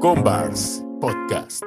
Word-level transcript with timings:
Combars 0.00 0.82
Podcast. 0.98 1.62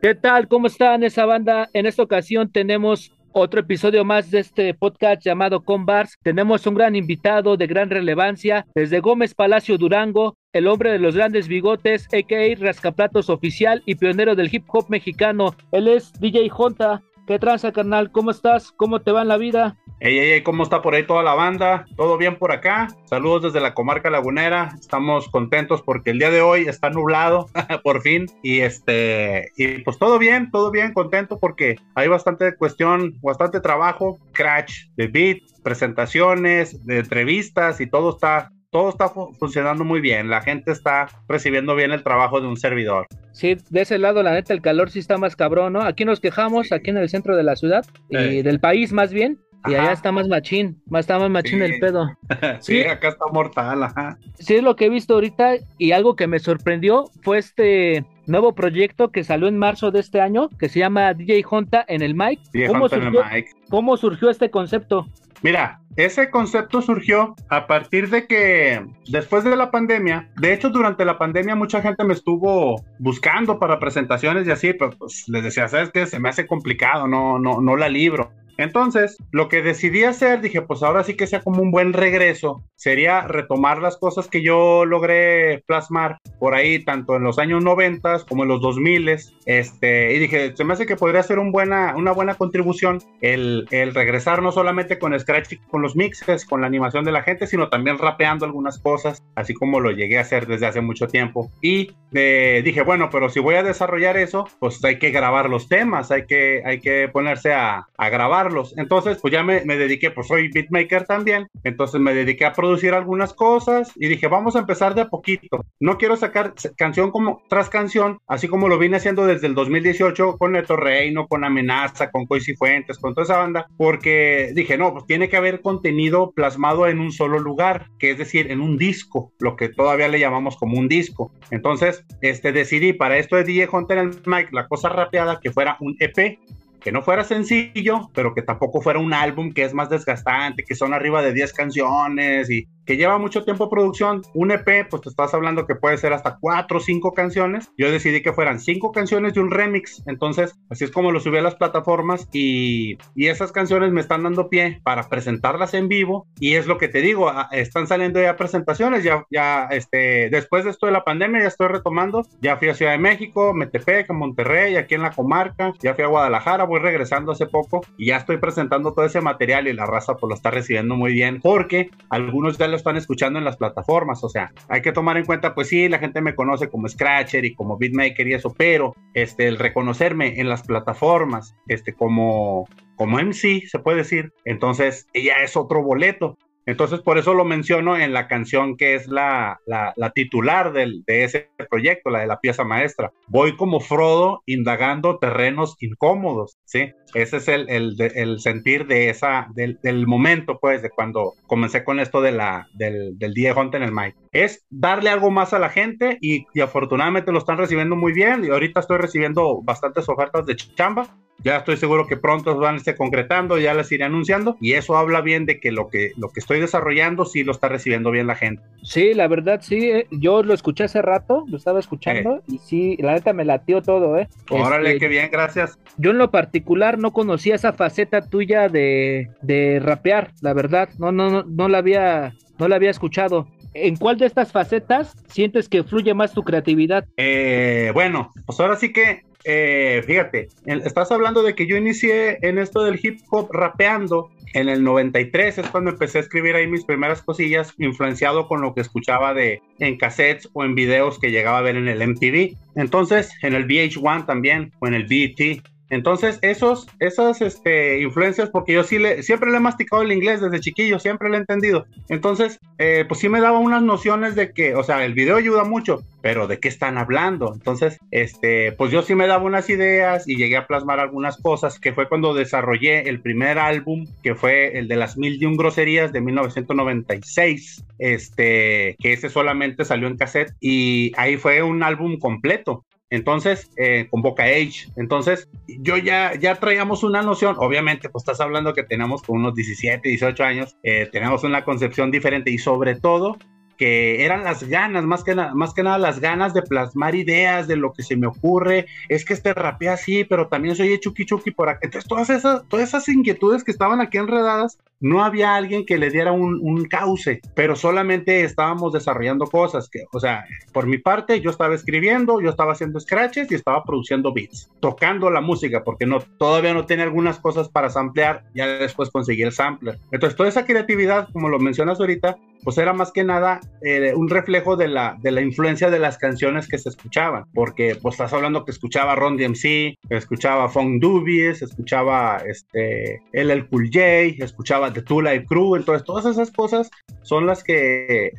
¿Qué 0.00 0.14
tal? 0.14 0.48
¿Cómo 0.48 0.66
están 0.66 1.04
esa 1.04 1.26
banda? 1.26 1.68
En 1.74 1.84
esta 1.84 2.02
ocasión 2.02 2.50
tenemos 2.50 3.12
otro 3.32 3.60
episodio 3.60 4.02
más 4.02 4.30
de 4.30 4.38
este 4.38 4.72
podcast 4.72 5.22
llamado 5.22 5.62
Combars. 5.62 6.16
Tenemos 6.22 6.66
un 6.66 6.74
gran 6.74 6.96
invitado 6.96 7.58
de 7.58 7.66
gran 7.66 7.90
relevancia 7.90 8.64
desde 8.74 9.00
Gómez 9.00 9.34
Palacio 9.34 9.76
Durango, 9.76 10.38
el 10.54 10.66
hombre 10.66 10.90
de 10.90 11.00
los 11.00 11.14
grandes 11.14 11.48
bigotes, 11.48 12.06
a.k.a. 12.06 12.58
Rascaplatos 12.58 13.28
oficial 13.28 13.82
y 13.84 13.96
pionero 13.96 14.34
del 14.34 14.48
hip 14.50 14.64
hop 14.68 14.86
mexicano. 14.88 15.54
Él 15.70 15.86
es 15.86 16.14
DJ 16.18 16.48
Jonta. 16.48 17.02
¿Qué 17.26 17.38
tranza, 17.38 17.72
carnal? 17.72 18.12
¿Cómo 18.12 18.30
estás? 18.30 18.70
¿Cómo 18.72 19.00
te 19.00 19.10
va 19.10 19.22
en 19.22 19.28
la 19.28 19.38
vida? 19.38 19.78
Ey, 20.00 20.18
ey, 20.18 20.32
ey, 20.32 20.42
¿cómo 20.42 20.62
está 20.62 20.82
por 20.82 20.94
ahí 20.94 21.06
toda 21.06 21.22
la 21.22 21.32
banda? 21.32 21.86
¿Todo 21.96 22.18
bien 22.18 22.36
por 22.36 22.52
acá? 22.52 22.88
Saludos 23.06 23.44
desde 23.44 23.62
la 23.62 23.72
comarca 23.72 24.10
lagunera. 24.10 24.74
Estamos 24.78 25.30
contentos 25.30 25.80
porque 25.80 26.10
el 26.10 26.18
día 26.18 26.30
de 26.30 26.42
hoy 26.42 26.66
está 26.68 26.90
nublado, 26.90 27.48
por 27.82 28.02
fin. 28.02 28.26
Y 28.42 28.60
este, 28.60 29.52
y 29.56 29.78
pues 29.78 29.98
todo 29.98 30.18
bien, 30.18 30.50
todo 30.50 30.70
bien, 30.70 30.92
contento 30.92 31.38
porque 31.38 31.76
hay 31.94 32.08
bastante 32.08 32.54
cuestión, 32.56 33.14
bastante 33.22 33.60
trabajo, 33.60 34.18
crash 34.32 34.88
de 34.96 35.06
beat, 35.06 35.38
presentaciones, 35.62 36.84
de 36.84 36.98
entrevistas 36.98 37.80
y 37.80 37.86
todo 37.86 38.10
está 38.10 38.50
todo 38.74 38.88
está 38.88 39.08
funcionando 39.08 39.84
muy 39.84 40.00
bien, 40.00 40.28
la 40.28 40.40
gente 40.40 40.72
está 40.72 41.06
recibiendo 41.28 41.76
bien 41.76 41.92
el 41.92 42.02
trabajo 42.02 42.40
de 42.40 42.48
un 42.48 42.56
servidor. 42.56 43.06
Sí, 43.30 43.56
de 43.70 43.82
ese 43.82 44.00
lado, 44.00 44.20
la 44.24 44.32
neta, 44.32 44.52
el 44.52 44.62
calor 44.62 44.90
sí 44.90 44.98
está 44.98 45.16
más 45.16 45.36
cabrón, 45.36 45.74
¿no? 45.74 45.82
Aquí 45.82 46.04
nos 46.04 46.18
quejamos, 46.18 46.72
aquí 46.72 46.90
en 46.90 46.96
el 46.96 47.08
centro 47.08 47.36
de 47.36 47.44
la 47.44 47.54
ciudad, 47.54 47.86
y 48.10 48.42
del 48.42 48.58
país 48.58 48.92
más 48.92 49.12
bien, 49.12 49.38
y 49.68 49.74
allá 49.76 49.92
está 49.92 50.10
más 50.10 50.26
machín, 50.26 50.82
más 50.86 51.02
está 51.02 51.20
más 51.20 51.30
machín 51.30 51.62
el 51.62 51.78
pedo. 51.78 52.10
sí, 52.58 52.82
acá 52.82 53.10
está 53.10 53.26
mortal, 53.32 53.80
ajá. 53.80 54.18
Sí, 54.40 54.56
es 54.56 54.64
lo 54.64 54.74
que 54.74 54.86
he 54.86 54.90
visto 54.90 55.14
ahorita, 55.14 55.52
y 55.78 55.92
algo 55.92 56.16
que 56.16 56.26
me 56.26 56.40
sorprendió 56.40 57.04
fue 57.22 57.38
este 57.38 58.04
nuevo 58.26 58.56
proyecto 58.56 59.12
que 59.12 59.22
salió 59.22 59.46
en 59.46 59.56
marzo 59.56 59.92
de 59.92 60.00
este 60.00 60.20
año, 60.20 60.48
que 60.58 60.68
se 60.68 60.80
llama 60.80 61.14
DJ 61.14 61.44
Honta 61.48 61.84
en 61.86 62.02
el 62.02 62.16
mic. 62.16 62.40
DJ 62.52 62.66
¿Cómo, 62.66 62.88
surgió, 62.88 63.20
en 63.20 63.28
el 63.28 63.34
mic. 63.34 63.46
¿Cómo 63.70 63.96
surgió 63.96 64.30
este 64.30 64.50
concepto? 64.50 65.06
Mira, 65.42 65.80
ese 65.96 66.30
concepto 66.30 66.82
surgió 66.82 67.34
a 67.48 67.66
partir 67.66 68.10
de 68.10 68.26
que 68.26 68.84
después 69.08 69.44
de 69.44 69.56
la 69.56 69.70
pandemia, 69.70 70.30
de 70.36 70.52
hecho 70.52 70.70
durante 70.70 71.04
la 71.04 71.18
pandemia 71.18 71.54
mucha 71.54 71.80
gente 71.82 72.04
me 72.04 72.14
estuvo 72.14 72.84
buscando 72.98 73.58
para 73.58 73.78
presentaciones 73.78 74.46
y 74.46 74.50
así, 74.50 74.72
pero 74.72 74.90
pues 74.92 75.24
les 75.28 75.44
decía, 75.44 75.68
¿sabes 75.68 75.90
qué? 75.90 76.06
Se 76.06 76.18
me 76.18 76.28
hace 76.28 76.46
complicado, 76.46 77.06
no, 77.06 77.38
no, 77.38 77.60
no 77.60 77.76
la 77.76 77.88
libro. 77.88 78.30
Entonces, 78.56 79.16
lo 79.32 79.48
que 79.48 79.62
decidí 79.62 80.04
hacer, 80.04 80.40
dije, 80.40 80.62
pues 80.62 80.82
ahora 80.82 81.02
sí 81.02 81.14
que 81.14 81.26
sea 81.26 81.40
como 81.40 81.60
un 81.60 81.70
buen 81.70 81.92
regreso, 81.92 82.62
sería 82.76 83.22
retomar 83.22 83.80
las 83.80 83.96
cosas 83.96 84.28
que 84.28 84.42
yo 84.42 84.84
logré 84.84 85.64
plasmar 85.66 86.18
por 86.38 86.54
ahí, 86.54 86.84
tanto 86.84 87.16
en 87.16 87.24
los 87.24 87.38
años 87.38 87.64
90 87.64 88.24
como 88.28 88.44
en 88.44 88.50
los 88.50 88.60
2000, 88.60 89.16
este, 89.46 90.14
y 90.14 90.18
dije, 90.18 90.54
se 90.56 90.64
me 90.64 90.74
hace 90.74 90.86
que 90.86 90.96
podría 90.96 91.22
ser 91.22 91.38
un 91.38 91.50
buena, 91.50 91.94
una 91.96 92.12
buena 92.12 92.34
contribución 92.34 93.02
el, 93.20 93.66
el 93.70 93.94
regresar 93.94 94.42
no 94.42 94.52
solamente 94.52 94.98
con 94.98 95.18
Scratch, 95.18 95.56
con 95.68 95.82
los 95.84 95.94
mixes, 95.96 96.44
con 96.44 96.60
la 96.60 96.66
animación 96.66 97.04
de 97.04 97.12
la 97.12 97.22
gente, 97.22 97.46
sino 97.46 97.68
también 97.68 97.98
rapeando 97.98 98.44
algunas 98.44 98.78
cosas, 98.78 99.22
así 99.36 99.54
como 99.54 99.78
lo 99.78 99.90
llegué 99.92 100.18
a 100.18 100.22
hacer 100.22 100.46
desde 100.46 100.66
hace 100.66 100.80
mucho 100.80 101.06
tiempo. 101.06 101.50
Y 101.60 101.92
eh, 102.12 102.62
dije, 102.64 102.82
bueno, 102.82 103.08
pero 103.10 103.28
si 103.28 103.40
voy 103.40 103.54
a 103.54 103.62
desarrollar 103.62 104.16
eso, 104.16 104.48
pues 104.58 104.82
hay 104.84 104.98
que 104.98 105.10
grabar 105.10 105.48
los 105.48 105.68
temas, 105.68 106.10
hay 106.10 106.26
que, 106.26 106.62
hay 106.64 106.80
que 106.80 107.08
ponerse 107.08 107.52
a, 107.52 107.86
a 107.96 108.08
grabar 108.08 108.44
entonces, 108.76 109.18
pues 109.20 109.32
ya 109.32 109.42
me, 109.42 109.60
dediqué, 109.64 110.10
pues 110.10 110.28
soy 110.28 110.48
beatmaker 110.48 111.04
también. 111.04 111.48
Entonces 111.62 112.00
me 112.00 112.14
dediqué 112.14 112.44
a 112.44 112.52
producir 112.52 112.94
algunas 112.94 113.32
cosas 113.32 113.92
y 113.96 114.08
dije, 114.08 114.28
vamos 114.28 114.56
a 114.56 114.60
empezar 114.60 114.94
de 114.94 115.02
a 115.02 115.08
poquito. 115.08 115.64
No 115.80 115.98
quiero 115.98 116.16
sacar 116.16 116.54
canción 116.76 117.10
como 117.10 117.42
tras 117.48 117.68
canción, 117.68 118.18
así 118.26 118.48
como 118.48 118.68
lo 118.68 118.78
vine 118.78 118.96
haciendo 118.96 119.26
desde 119.26 119.46
el 119.46 119.54
2018 119.54 120.36
con 120.38 120.52
Neto 120.52 120.76
Reino, 120.76 121.26
con 121.26 121.44
Amenaza, 121.44 122.10
con 122.10 122.26
Coisi 122.26 122.54
Fuentes, 122.54 122.98
con 122.98 123.14
toda 123.14 123.24
esa 123.24 123.38
banda, 123.38 123.66
porque 123.76 124.52
dije, 124.54 124.76
no, 124.76 124.92
pues 124.92 125.06
tiene 125.06 125.28
que 125.28 125.36
haber 125.36 125.60
contenido 125.74 126.32
plasmado 126.32 126.86
en 126.86 127.00
un 127.00 127.10
solo 127.10 127.38
lugar, 127.38 127.88
que 127.98 128.12
es 128.12 128.18
decir, 128.18 128.50
en 128.50 128.60
un 128.60 128.78
disco, 128.78 129.32
lo 129.40 129.56
que 129.56 129.68
todavía 129.68 130.08
le 130.08 130.20
llamamos 130.20 130.56
como 130.56 130.78
un 130.78 130.88
disco. 130.88 131.32
Entonces, 131.50 132.04
este, 132.20 132.52
decidí 132.52 132.92
para 132.92 133.18
esto 133.18 133.36
de 133.36 133.44
DJ 133.44 133.68
Hunter 133.72 133.98
el 133.98 134.10
Mike, 134.24 134.50
la 134.52 134.68
cosa 134.68 134.88
rapeada, 134.88 135.40
que 135.40 135.50
fuera 135.50 135.76
un 135.80 135.96
EP 135.98 136.38
que 136.80 136.92
no 136.92 137.00
fuera 137.00 137.24
sencillo, 137.24 138.10
pero 138.12 138.34
que 138.34 138.42
tampoco 138.42 138.82
fuera 138.82 138.98
un 138.98 139.14
álbum 139.14 139.54
que 139.54 139.64
es 139.64 139.72
más 139.72 139.88
desgastante, 139.88 140.64
que 140.64 140.74
son 140.74 140.92
arriba 140.92 141.22
de 141.22 141.32
10 141.32 141.54
canciones 141.54 142.50
y 142.50 142.68
que 142.84 142.96
lleva 142.96 143.18
mucho 143.18 143.44
tiempo 143.44 143.68
producción. 143.68 144.22
Un 144.34 144.50
EP, 144.50 144.88
pues 144.88 145.02
te 145.02 145.08
estás 145.08 145.34
hablando 145.34 145.66
que 145.66 145.74
puede 145.74 145.96
ser 145.98 146.12
hasta 146.12 146.38
4 146.38 146.78
o 146.78 146.80
5 146.80 147.12
canciones. 147.12 147.70
Yo 147.76 147.90
decidí 147.90 148.22
que 148.22 148.32
fueran 148.32 148.60
5 148.60 148.92
canciones 148.92 149.36
y 149.36 149.40
un 149.40 149.50
remix. 149.50 150.02
Entonces, 150.06 150.54
así 150.70 150.84
es 150.84 150.90
como 150.90 151.12
lo 151.12 151.20
subí 151.20 151.38
a 151.38 151.42
las 151.42 151.54
plataformas 151.54 152.28
y, 152.32 152.98
y 153.14 153.28
esas 153.28 153.52
canciones 153.52 153.92
me 153.92 154.00
están 154.00 154.22
dando 154.22 154.48
pie 154.48 154.80
para 154.84 155.08
presentarlas 155.08 155.74
en 155.74 155.88
vivo. 155.88 156.26
Y 156.38 156.54
es 156.54 156.66
lo 156.66 156.78
que 156.78 156.88
te 156.88 157.00
digo, 157.00 157.32
están 157.52 157.86
saliendo 157.86 158.20
ya 158.20 158.36
presentaciones. 158.36 159.04
Ya, 159.04 159.24
ya, 159.30 159.68
este, 159.70 160.28
después 160.30 160.64
de 160.64 160.70
esto 160.70 160.86
de 160.86 160.92
la 160.92 161.04
pandemia, 161.04 161.42
ya 161.42 161.48
estoy 161.48 161.68
retomando. 161.68 162.26
Ya 162.40 162.56
fui 162.56 162.68
a 162.68 162.74
Ciudad 162.74 162.92
de 162.92 162.98
México, 162.98 163.54
Metepec, 163.54 164.10
Monterrey, 164.10 164.76
aquí 164.76 164.94
en 164.94 165.02
la 165.02 165.10
comarca. 165.10 165.72
Ya 165.80 165.94
fui 165.94 166.04
a 166.04 166.08
Guadalajara, 166.08 166.64
voy 166.64 166.80
regresando 166.80 167.32
hace 167.32 167.46
poco 167.46 167.82
y 167.96 168.06
ya 168.06 168.16
estoy 168.16 168.38
presentando 168.38 168.92
todo 168.92 169.04
ese 169.04 169.20
material 169.20 169.68
y 169.68 169.72
la 169.72 169.86
raza 169.86 170.16
pues 170.16 170.28
lo 170.28 170.34
está 170.34 170.50
recibiendo 170.50 170.96
muy 170.96 171.12
bien 171.12 171.40
porque 171.40 171.90
algunos 172.08 172.58
ya 172.58 172.68
lo 172.74 172.78
están 172.78 172.96
escuchando 172.96 173.38
en 173.38 173.44
las 173.44 173.56
plataformas, 173.56 174.22
o 174.24 174.28
sea, 174.28 174.52
hay 174.68 174.82
que 174.82 174.92
tomar 174.92 175.16
en 175.16 175.24
cuenta, 175.24 175.54
pues 175.54 175.68
sí, 175.68 175.88
la 175.88 175.98
gente 175.98 176.20
me 176.20 176.34
conoce 176.34 176.68
como 176.68 176.88
Scratcher 176.88 177.44
y 177.44 177.54
como 177.54 177.78
Beatmaker 177.78 178.26
y 178.26 178.34
eso, 178.34 178.52
pero 178.56 178.94
este, 179.14 179.46
el 179.46 179.58
reconocerme 179.58 180.40
en 180.40 180.48
las 180.48 180.62
plataformas, 180.64 181.54
este, 181.68 181.94
como, 181.94 182.68
como 182.96 183.18
MC, 183.18 183.66
se 183.66 183.78
puede 183.78 183.98
decir, 183.98 184.32
entonces 184.44 185.06
ya 185.14 185.42
es 185.42 185.56
otro 185.56 185.82
boleto. 185.82 186.36
Entonces, 186.66 187.00
por 187.00 187.18
eso 187.18 187.34
lo 187.34 187.44
menciono 187.44 187.96
en 187.96 188.12
la 188.12 188.28
canción 188.28 188.76
que 188.76 188.94
es 188.94 189.08
la, 189.08 189.60
la, 189.66 190.10
titular 190.10 190.72
del, 190.72 191.04
de 191.06 191.24
ese 191.24 191.50
proyecto, 191.68 192.10
la 192.10 192.20
de 192.20 192.26
la 192.26 192.40
pieza 192.40 192.64
maestra. 192.64 193.12
Voy 193.28 193.56
como 193.56 193.80
Frodo 193.80 194.42
indagando 194.46 195.18
terrenos 195.18 195.76
incómodos, 195.80 196.56
¿sí? 196.64 196.92
Ese 197.14 197.36
es 197.36 197.48
el, 197.48 197.68
el, 197.68 197.96
el 198.00 198.40
sentir 198.40 198.86
de 198.86 199.08
esa, 199.08 199.48
del, 199.54 199.78
del, 199.82 200.06
momento, 200.06 200.58
pues, 200.58 200.82
de 200.82 200.90
cuando 200.90 201.34
comencé 201.46 201.84
con 201.84 202.00
esto 202.00 202.20
de 202.20 202.32
la, 202.32 202.68
del, 202.74 203.18
del 203.18 203.34
día 203.34 203.54
Hunt 203.54 203.74
en 203.74 203.82
el 203.82 203.92
Mike. 203.92 204.16
Es 204.32 204.64
darle 204.70 205.10
algo 205.10 205.30
más 205.30 205.52
a 205.52 205.58
la 205.58 205.68
gente 205.68 206.18
y, 206.20 206.46
y 206.54 206.60
afortunadamente 206.60 207.30
lo 207.30 207.38
están 207.38 207.58
recibiendo 207.58 207.94
muy 207.94 208.12
bien 208.12 208.44
y 208.44 208.48
ahorita 208.48 208.80
estoy 208.80 208.98
recibiendo 208.98 209.62
bastantes 209.62 210.08
ofertas 210.08 210.46
de 210.46 210.56
chamba 210.56 211.08
ya 211.42 211.58
estoy 211.58 211.76
seguro 211.76 212.06
que 212.06 212.16
pronto 212.16 212.56
van 212.56 212.74
a 212.74 212.78
estar 212.78 212.96
concretando, 212.96 213.58
ya 213.58 213.74
las 213.74 213.90
iré 213.92 214.04
anunciando 214.04 214.56
y 214.60 214.74
eso 214.74 214.96
habla 214.96 215.20
bien 215.20 215.46
de 215.46 215.60
que 215.60 215.72
lo 215.72 215.88
que 215.88 216.12
lo 216.16 216.28
que 216.30 216.40
estoy 216.40 216.60
desarrollando 216.60 217.24
sí 217.24 217.44
lo 217.44 217.52
está 217.52 217.68
recibiendo 217.68 218.10
bien 218.10 218.26
la 218.26 218.34
gente. 218.34 218.62
Sí, 218.82 219.14
la 219.14 219.28
verdad 219.28 219.60
sí, 219.62 219.90
eh, 219.90 220.06
yo 220.10 220.42
lo 220.42 220.54
escuché 220.54 220.84
hace 220.84 221.02
rato, 221.02 221.44
lo 221.48 221.56
estaba 221.56 221.80
escuchando 221.80 222.36
eh. 222.36 222.42
y 222.48 222.58
sí, 222.58 222.96
la 223.00 223.14
neta 223.14 223.32
me 223.32 223.44
latió 223.44 223.82
todo, 223.82 224.18
eh. 224.18 224.28
Órale, 224.50 224.90
este, 224.90 225.00
qué 225.00 225.08
bien, 225.08 225.28
gracias. 225.30 225.78
Yo 225.96 226.12
en 226.12 226.18
lo 226.18 226.30
particular 226.30 226.98
no 226.98 227.12
conocía 227.12 227.54
esa 227.54 227.72
faceta 227.72 228.22
tuya 228.22 228.68
de, 228.68 229.30
de 229.42 229.80
rapear, 229.80 230.32
la 230.40 230.52
verdad, 230.52 230.88
no 230.98 231.12
no 231.12 231.30
no 231.30 231.44
no 231.44 231.68
la 231.68 231.78
había 231.78 232.34
no 232.58 232.68
la 232.68 232.76
había 232.76 232.90
escuchado. 232.90 233.48
¿En 233.74 233.96
cuál 233.96 234.18
de 234.18 234.26
estas 234.26 234.52
facetas 234.52 235.16
sientes 235.28 235.68
que 235.68 235.82
fluye 235.82 236.14
más 236.14 236.32
tu 236.32 236.42
creatividad? 236.42 237.04
Eh, 237.16 237.90
bueno, 237.92 238.30
pues 238.46 238.58
ahora 238.60 238.76
sí 238.76 238.92
que 238.92 239.22
eh, 239.44 240.02
fíjate, 240.06 240.48
estás 240.64 241.12
hablando 241.12 241.42
de 241.42 241.54
que 241.54 241.66
yo 241.66 241.76
inicié 241.76 242.38
en 242.40 242.58
esto 242.58 242.82
del 242.82 242.98
hip 243.02 243.20
hop 243.30 243.52
rapeando 243.52 244.30
en 244.54 244.68
el 244.68 244.82
93, 244.82 245.58
es 245.58 245.68
cuando 245.68 245.90
empecé 245.90 246.18
a 246.18 246.20
escribir 246.22 246.54
ahí 246.54 246.66
mis 246.66 246.84
primeras 246.84 247.22
cosillas, 247.22 247.74
influenciado 247.78 248.48
con 248.48 248.62
lo 248.62 248.72
que 248.72 248.80
escuchaba 248.80 249.34
de 249.34 249.60
en 249.80 249.98
cassettes 249.98 250.48
o 250.54 250.64
en 250.64 250.74
videos 250.74 251.18
que 251.18 251.30
llegaba 251.30 251.58
a 251.58 251.62
ver 251.62 251.76
en 251.76 251.88
el 251.88 252.06
MTV. 252.06 252.56
Entonces, 252.76 253.32
en 253.42 253.54
el 253.54 253.66
VH1 253.66 254.26
también, 254.26 254.72
o 254.78 254.86
en 254.86 254.94
el 254.94 255.06
BET, 255.06 255.62
entonces, 255.94 256.40
esos, 256.42 256.88
esas 256.98 257.40
este, 257.40 258.00
influencias, 258.00 258.50
porque 258.50 258.72
yo 258.72 258.82
sí 258.82 258.98
le, 258.98 259.22
siempre 259.22 259.50
le 259.50 259.58
he 259.58 259.60
masticado 259.60 260.02
el 260.02 260.10
inglés 260.10 260.40
desde 260.40 260.58
chiquillo, 260.58 260.98
siempre 260.98 261.28
lo 261.28 261.36
he 261.36 261.38
entendido. 261.38 261.86
Entonces, 262.08 262.58
eh, 262.78 263.04
pues 263.06 263.20
sí 263.20 263.28
me 263.28 263.40
daba 263.40 263.60
unas 263.60 263.82
nociones 263.82 264.34
de 264.34 264.50
que, 264.50 264.74
o 264.74 264.82
sea, 264.82 265.04
el 265.04 265.14
video 265.14 265.36
ayuda 265.36 265.62
mucho, 265.62 266.02
pero 266.20 266.48
¿de 266.48 266.58
qué 266.58 266.66
están 266.66 266.98
hablando? 266.98 267.52
Entonces, 267.54 267.98
este, 268.10 268.72
pues 268.72 268.90
yo 268.90 269.02
sí 269.02 269.14
me 269.14 269.28
daba 269.28 269.44
unas 269.44 269.70
ideas 269.70 270.26
y 270.26 270.36
llegué 270.36 270.56
a 270.56 270.66
plasmar 270.66 270.98
algunas 270.98 271.36
cosas, 271.36 271.78
que 271.78 271.92
fue 271.92 272.08
cuando 272.08 272.34
desarrollé 272.34 273.08
el 273.08 273.20
primer 273.20 273.58
álbum, 273.58 274.06
que 274.22 274.34
fue 274.34 274.76
el 274.76 274.88
de 274.88 274.96
las 274.96 275.16
mil 275.16 275.40
y 275.40 275.46
un 275.46 275.56
groserías 275.56 276.12
de 276.12 276.20
1996, 276.20 277.84
este, 278.00 278.96
que 278.98 279.12
ese 279.12 279.28
solamente 279.28 279.84
salió 279.84 280.08
en 280.08 280.16
cassette 280.16 280.54
y 280.60 281.12
ahí 281.16 281.36
fue 281.36 281.62
un 281.62 281.84
álbum 281.84 282.18
completo. 282.18 282.84
Entonces, 283.14 283.70
eh, 283.76 284.08
con 284.10 284.22
Boca 284.22 284.42
Age. 284.42 284.88
Entonces, 284.96 285.48
yo 285.68 285.96
ya, 285.96 286.34
ya 286.34 286.56
traíamos 286.56 287.04
una 287.04 287.22
noción, 287.22 287.54
obviamente, 287.58 288.08
pues 288.08 288.22
estás 288.22 288.40
hablando 288.40 288.74
que 288.74 288.82
tenemos 288.82 289.22
con 289.22 289.36
unos 289.36 289.54
17, 289.54 290.08
18 290.08 290.42
años, 290.42 290.76
eh, 290.82 291.08
tenemos 291.12 291.44
una 291.44 291.64
concepción 291.64 292.10
diferente 292.10 292.50
y 292.50 292.58
sobre 292.58 292.96
todo 292.96 293.38
que 293.76 294.24
eran 294.24 294.44
las 294.44 294.64
ganas, 294.64 295.04
más 295.04 295.24
que, 295.24 295.34
más 295.34 295.74
que 295.74 295.82
nada 295.82 295.98
las 295.98 296.20
ganas 296.20 296.54
de 296.54 296.62
plasmar 296.62 297.14
ideas 297.14 297.66
de 297.66 297.76
lo 297.76 297.92
que 297.92 298.02
se 298.02 298.16
me 298.16 298.26
ocurre, 298.26 298.86
es 299.08 299.24
que 299.24 299.34
este 299.34 299.54
rapea 299.54 299.94
así, 299.94 300.24
pero 300.24 300.48
también 300.48 300.76
soy 300.76 300.98
chuki 300.98 301.24
chuki 301.24 301.50
por 301.50 301.68
acá. 301.68 301.80
Entonces 301.82 302.08
todas 302.08 302.30
esas, 302.30 302.66
todas 302.68 302.88
esas 302.88 303.08
inquietudes 303.08 303.64
que 303.64 303.70
estaban 303.70 304.00
aquí 304.00 304.18
enredadas, 304.18 304.78
no 305.04 305.22
había 305.22 305.54
alguien 305.54 305.84
que 305.84 305.98
le 305.98 306.08
diera 306.08 306.32
un, 306.32 306.84
cauce, 306.88 307.42
pero 307.54 307.76
solamente 307.76 308.42
estábamos 308.42 308.92
desarrollando 308.92 309.46
cosas, 309.46 309.90
que, 309.90 310.04
o 310.12 310.18
sea, 310.18 310.44
por 310.72 310.86
mi 310.86 310.96
parte 310.96 311.40
yo 311.42 311.50
estaba 311.50 311.74
escribiendo, 311.74 312.40
yo 312.40 312.48
estaba 312.48 312.72
haciendo 312.72 312.98
scratches 313.00 313.50
y 313.50 313.54
estaba 313.54 313.84
produciendo 313.84 314.32
beats, 314.32 314.70
tocando 314.80 315.30
la 315.30 315.42
música, 315.42 315.84
porque 315.84 316.06
no, 316.06 316.20
todavía 316.38 316.72
no 316.72 316.86
tenía 316.86 317.04
algunas 317.04 317.38
cosas 317.38 317.68
para 317.68 317.90
samplear, 317.90 318.44
ya 318.54 318.66
después 318.66 319.10
conseguí 319.10 319.42
el 319.42 319.52
sampler. 319.52 319.98
Entonces 320.10 320.36
toda 320.36 320.48
esa 320.48 320.64
creatividad, 320.64 321.28
como 321.32 321.50
lo 321.50 321.58
mencionas 321.58 322.00
ahorita, 322.00 322.38
pues 322.64 322.78
era 322.78 322.92
más 322.92 323.12
que 323.12 323.24
nada 323.24 323.60
eh, 323.82 324.14
un 324.14 324.28
reflejo 324.28 324.76
de 324.76 324.88
la, 324.88 325.16
de 325.20 325.30
la 325.30 325.42
influencia 325.42 325.90
de 325.90 325.98
las 325.98 326.18
canciones 326.18 326.66
que 326.66 326.78
se 326.78 326.88
escuchaban, 326.88 327.44
porque 327.52 327.96
pues 328.00 328.14
estás 328.14 328.32
hablando 328.32 328.64
que 328.64 328.70
escuchaba 328.70 329.14
Ron 329.14 329.36
DMC, 329.36 329.98
escuchaba 330.08 330.68
Funk 330.68 331.00
Dubies, 331.00 331.62
escuchaba 331.62 332.38
este, 332.46 333.20
LL 333.32 333.68
Cool 333.68 333.90
J, 333.92 334.44
escuchaba 334.44 334.92
The 334.92 335.02
Two 335.02 335.22
Live 335.22 335.44
Crew, 335.46 335.76
entonces 335.76 336.04
todas 336.04 336.24
esas 336.24 336.50
cosas 336.50 336.90
son 337.22 337.46
las 337.46 337.62
que, 337.62 338.32